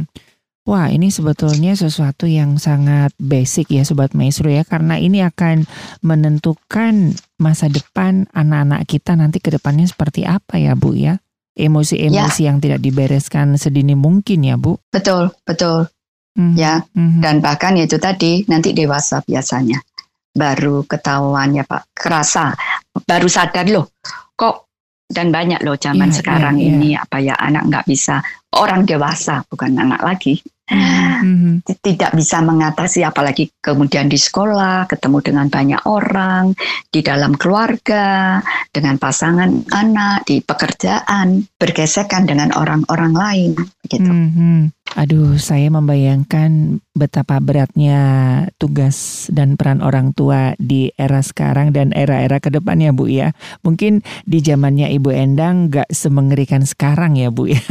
[0.69, 5.65] Wah, ini sebetulnya sesuatu yang sangat basic ya Sobat Maestro ya karena ini akan
[6.05, 11.17] menentukan masa depan anak-anak kita nanti ke depannya seperti apa ya Bu ya.
[11.57, 14.77] Emosi-emosi yang tidak dibereskan sedini mungkin ya Bu.
[14.93, 15.89] Betul, betul.
[16.37, 17.25] Mhm, Ya, mhm.
[17.25, 19.81] dan bahkan itu tadi nanti dewasa biasanya
[20.37, 22.53] baru ketahuan ya Pak, kerasa,
[23.09, 23.91] baru sadar loh,
[24.37, 24.69] kok
[25.09, 26.77] dan banyak loh zaman Iya, sekarang iya, iya.
[26.77, 28.21] ini apa ya anak nggak bisa
[28.55, 30.37] orang dewasa bukan anak lagi
[30.69, 36.53] Mhm, t- tidak bisa mengatasi apalagi kemudian di sekolah ketemu dengan banyak orang
[36.93, 38.39] di dalam keluarga
[38.69, 43.51] dengan pasangan anak di pekerjaan bergesekan dengan orang-orang lain
[43.81, 44.78] begitu mhm.
[44.97, 48.01] Aduh, saya membayangkan betapa beratnya
[48.57, 53.37] tugas dan peran orang tua di era sekarang dan era-era ke depannya Bu ya.
[53.61, 57.61] Mungkin di zamannya Ibu Endang nggak semengerikan sekarang ya Bu ya.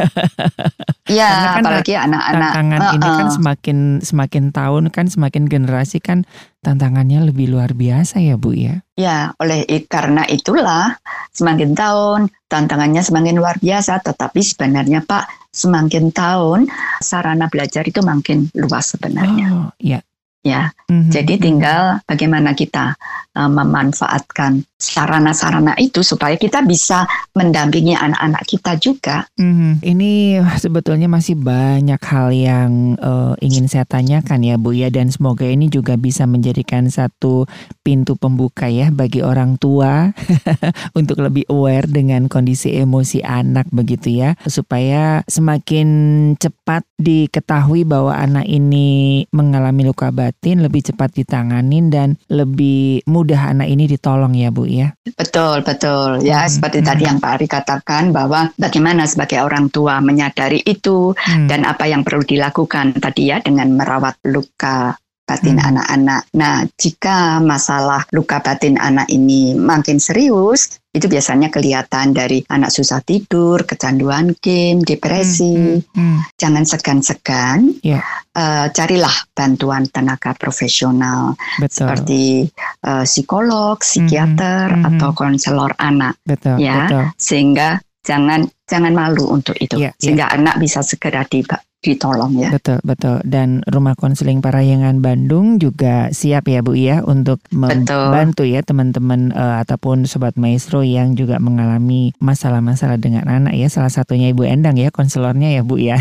[1.08, 6.28] Ya kan apalagi anak-anak Tantangan ini kan semakin semakin tahun kan semakin generasi kan
[6.60, 8.84] tantangannya lebih luar biasa ya Bu ya.
[9.00, 11.00] Ya, oleh karena itulah
[11.32, 16.70] semakin tahun tantangannya semakin luar biasa, tetapi sebenarnya Pak semakin tahun
[17.02, 19.48] sarana belajar itu makin luas sebenarnya.
[19.50, 20.00] Oh, ya.
[20.48, 22.96] Ya, Mhm, jadi tinggal bagaimana kita
[23.36, 29.28] uh, memanfaatkan sarana-sarana itu supaya kita bisa mendampingi anak-anak kita juga.
[29.36, 29.84] Mhm.
[29.84, 34.94] Ini sebetulnya masih banyak hal yang eh, ingin saya tanyakan ya Bu ya.
[34.94, 37.50] Dan semoga ini juga bisa menjadikan satu
[37.82, 40.14] pintu pembuka ya bagi orang tua
[41.00, 44.38] untuk lebih aware dengan kondisi emosi anak begitu ya.
[44.46, 45.90] Supaya semakin
[46.38, 53.68] cepat diketahui bahwa anak ini mengalami luka batin lebih cepat ditanganin dan lebih mudah anak
[53.68, 54.94] ini ditolong ya Bu ya.
[55.18, 56.22] Betul, betul.
[56.22, 57.10] Ya, Mhm, seperti tadi mhm.
[57.10, 61.50] yang Pak Ari katakan bahwa bagaimana sebagai orang tua menyadari itu Hmm.
[61.50, 64.96] dan apa yang perlu dilakukan tadi ya dengan merawat luka
[65.28, 65.76] batin Hmm.
[65.76, 66.22] anak-anak.
[66.34, 73.04] Nah, jika masalah luka batin anak ini makin serius, itu biasanya kelihatan dari anak susah
[73.04, 75.84] tidur, kecanduan game, depresi.
[75.84, 78.02] Hmm, hmm, Jangan segan-segan, Ya.
[78.32, 81.86] eh, carilah bantuan tenaga profesional betul.
[81.86, 82.48] seperti
[82.82, 84.88] eh, psikolog, psikiater, mhm.
[84.96, 86.88] atau konselor anak, betul, ya.
[86.88, 87.04] betul.
[87.20, 87.70] sehingga
[88.02, 92.52] jangan jangan malu untuk itu, Iya, sehingga anak bisa segera diba- ditolong ya.
[92.52, 93.24] Betul, betul.
[93.24, 98.54] Dan Rumah Konseling Parahyangan Bandung juga siap ya Bu ya untuk membantu betul.
[98.54, 103.72] ya teman-teman uh, ataupun sobat maestro yang juga mengalami masalah-masalah dengan anak ya.
[103.72, 105.96] Salah satunya Ibu Endang ya konselornya ya Bu ya.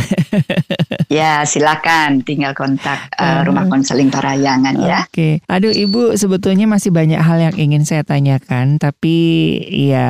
[1.09, 5.07] ya, silakan tinggal kontak uh, Rumah Konseling Parahyangan ya.
[5.07, 5.14] Oke.
[5.14, 5.32] Okay.
[5.47, 9.16] Aduh Ibu sebetulnya masih banyak hal yang ingin saya tanyakan tapi
[9.70, 10.09] ya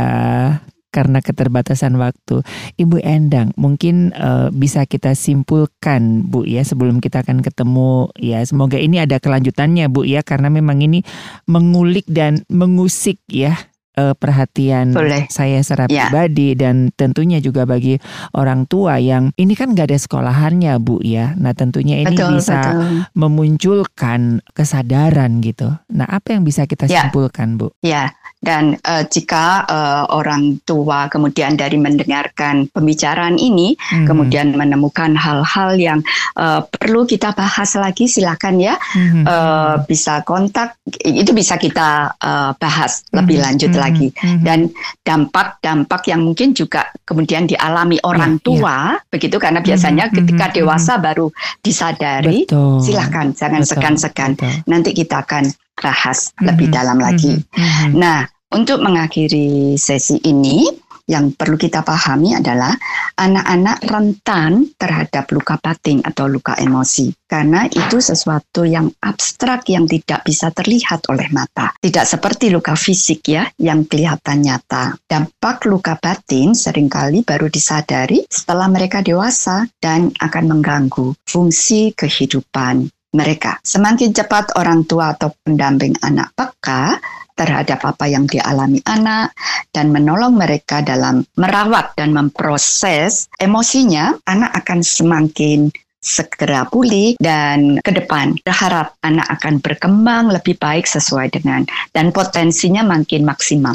[0.96, 2.40] karena keterbatasan waktu.
[2.80, 8.40] Ibu Endang, mungkin uh, bisa kita simpulkan Bu ya sebelum kita akan ketemu ya.
[8.48, 11.04] Semoga ini ada kelanjutannya Bu ya karena memang ini
[11.44, 13.60] mengulik dan mengusik ya
[13.96, 15.26] uh, perhatian Boleh.
[15.32, 16.08] saya secara ya.
[16.08, 17.98] pribadi dan tentunya juga bagi
[18.36, 21.34] orang tua yang ini kan nggak ada sekolahannya bu ya.
[21.40, 22.86] Nah tentunya ini betul, bisa betul.
[23.16, 25.72] memunculkan kesadaran gitu.
[25.90, 27.08] Nah apa yang bisa kita ya.
[27.08, 27.72] simpulkan bu?
[27.82, 28.12] Ya
[28.46, 34.06] dan uh, jika uh, orang tua kemudian dari mendengarkan pembicaraan ini hmm.
[34.06, 35.98] kemudian menemukan hal-hal yang
[36.38, 39.26] uh, perlu kita bahas lagi silakan ya hmm.
[39.26, 43.18] uh, bisa kontak itu bisa kita uh, bahas hmm.
[43.18, 43.82] lebih lanjut hmm.
[43.82, 44.46] lagi hmm.
[44.46, 44.70] dan
[45.02, 49.02] dampak-dampak yang mungkin juga kemudian dialami orang ya, tua ya.
[49.10, 50.22] begitu karena biasanya hmm.
[50.22, 50.54] ketika hmm.
[50.54, 51.26] dewasa baru
[51.58, 52.78] disadari Betul.
[52.86, 54.38] silakan jangan segan-segan
[54.70, 56.46] nanti kita akan bahas mm-hmm.
[56.48, 57.34] lebih dalam lagi.
[57.36, 57.90] Mm-hmm.
[57.96, 60.66] Nah, untuk mengakhiri sesi ini,
[61.06, 62.74] yang perlu kita pahami adalah
[63.14, 70.26] anak-anak rentan terhadap luka batin atau luka emosi karena itu sesuatu yang abstrak yang tidak
[70.26, 71.70] bisa terlihat oleh mata.
[71.78, 74.98] Tidak seperti luka fisik ya yang kelihatan nyata.
[75.06, 82.90] Dampak luka batin sering kali baru disadari setelah mereka dewasa dan akan mengganggu fungsi kehidupan
[83.14, 83.62] mereka.
[83.62, 86.98] Semakin cepat orang tua atau pendamping anak peka
[87.36, 89.36] terhadap apa yang dialami anak
[89.70, 95.68] dan menolong mereka dalam merawat dan memproses emosinya, anak akan semakin
[96.06, 102.86] segera pulih dan ke depan berharap anak akan berkembang lebih baik sesuai dengan dan potensinya
[102.86, 103.74] makin maksimal.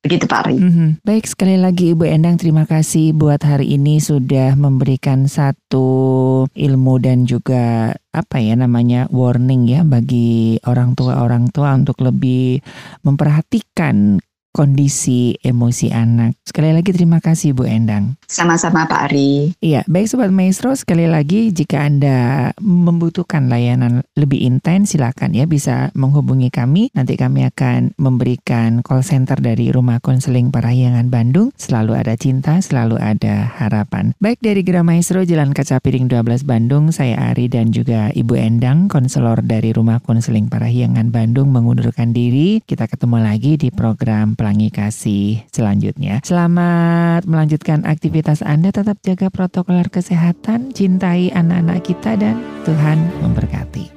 [0.00, 0.56] Begitu Pak Ari.
[0.56, 0.88] Mm -hmm.
[1.04, 7.28] Baik sekali lagi Ibu Endang terima kasih buat hari ini sudah memberikan satu ilmu dan
[7.28, 12.64] juga apa ya namanya warning ya bagi orang tua orang tua untuk lebih
[13.04, 16.34] memperhatikan kondisi emosi anak.
[16.42, 18.18] Sekali lagi terima kasih Bu Endang.
[18.26, 19.54] Sama-sama Pak Ari.
[19.62, 25.94] Iya, baik Sobat Maestro, sekali lagi jika Anda membutuhkan layanan lebih intens silakan ya bisa
[25.94, 26.90] menghubungi kami.
[26.98, 31.54] Nanti kami akan memberikan call center dari Rumah Konseling Parahyangan Bandung.
[31.54, 34.10] Selalu ada cinta, selalu ada harapan.
[34.18, 38.90] Baik dari Gra Maestro Jalan Kaca Piring 12 Bandung, saya Ari dan juga Ibu Endang,
[38.90, 42.58] konselor dari Rumah Konseling Parahyangan Bandung mengundurkan diri.
[42.66, 46.24] Kita ketemu lagi di program Pelangi Kasih selanjutnya.
[46.24, 53.92] Selamat melanjutkan aktivitas Anda, tetap jaga protokol kesehatan, cintai anak-anak kita dan Tuhan memberkati.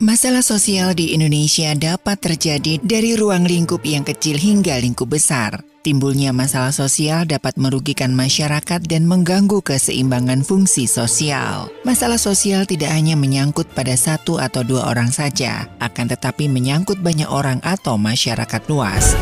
[0.00, 5.71] Masalah sosial di Indonesia dapat terjadi dari ruang lingkup yang kecil hingga lingkup besar.
[5.82, 11.74] Timbulnya masalah sosial dapat merugikan masyarakat dan mengganggu keseimbangan fungsi sosial.
[11.82, 17.26] Masalah sosial tidak hanya menyangkut pada satu atau dua orang saja, akan tetapi menyangkut banyak
[17.26, 19.18] orang atau masyarakat luas.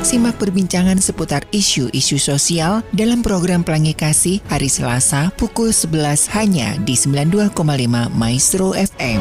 [0.00, 6.96] Simak perbincangan seputar isu-isu sosial dalam program Pelangi Kasih hari Selasa pukul 11 hanya di
[6.96, 7.52] 92,5
[8.08, 9.20] Maestro FM.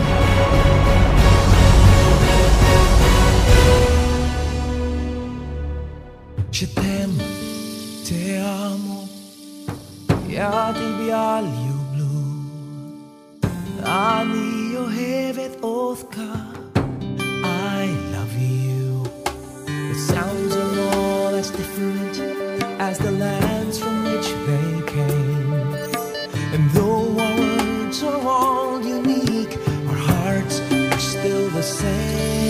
[6.61, 7.17] Je t'aime,
[8.05, 9.07] te amo,
[10.29, 12.21] ja ti bjalju blu.
[13.83, 16.29] Ani jo hevet othka,
[17.43, 19.09] I love you.
[19.65, 22.21] The sounds are all as different
[22.79, 25.73] as the lands from which they came.
[26.53, 29.57] And though our words are all unique,
[29.89, 32.40] our hearts are still the same.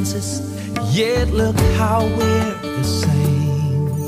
[0.00, 0.40] Differences,
[0.96, 4.06] yet look how we're the same.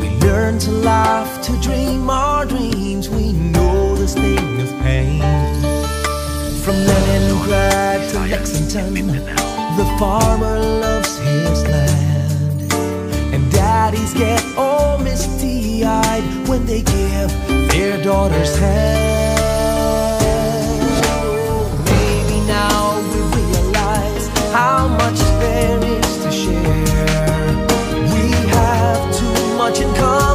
[0.00, 5.20] We learn to laugh, to dream our dreams, we know the sting of pain.
[6.64, 8.94] From Leningrad to Lexington,
[9.78, 12.72] the farmer loves his land.
[13.34, 17.30] And daddies get all misty eyed when they give
[17.68, 19.29] their daughters hand.
[24.52, 27.66] How much there is to share.
[28.12, 30.29] We have too much in common.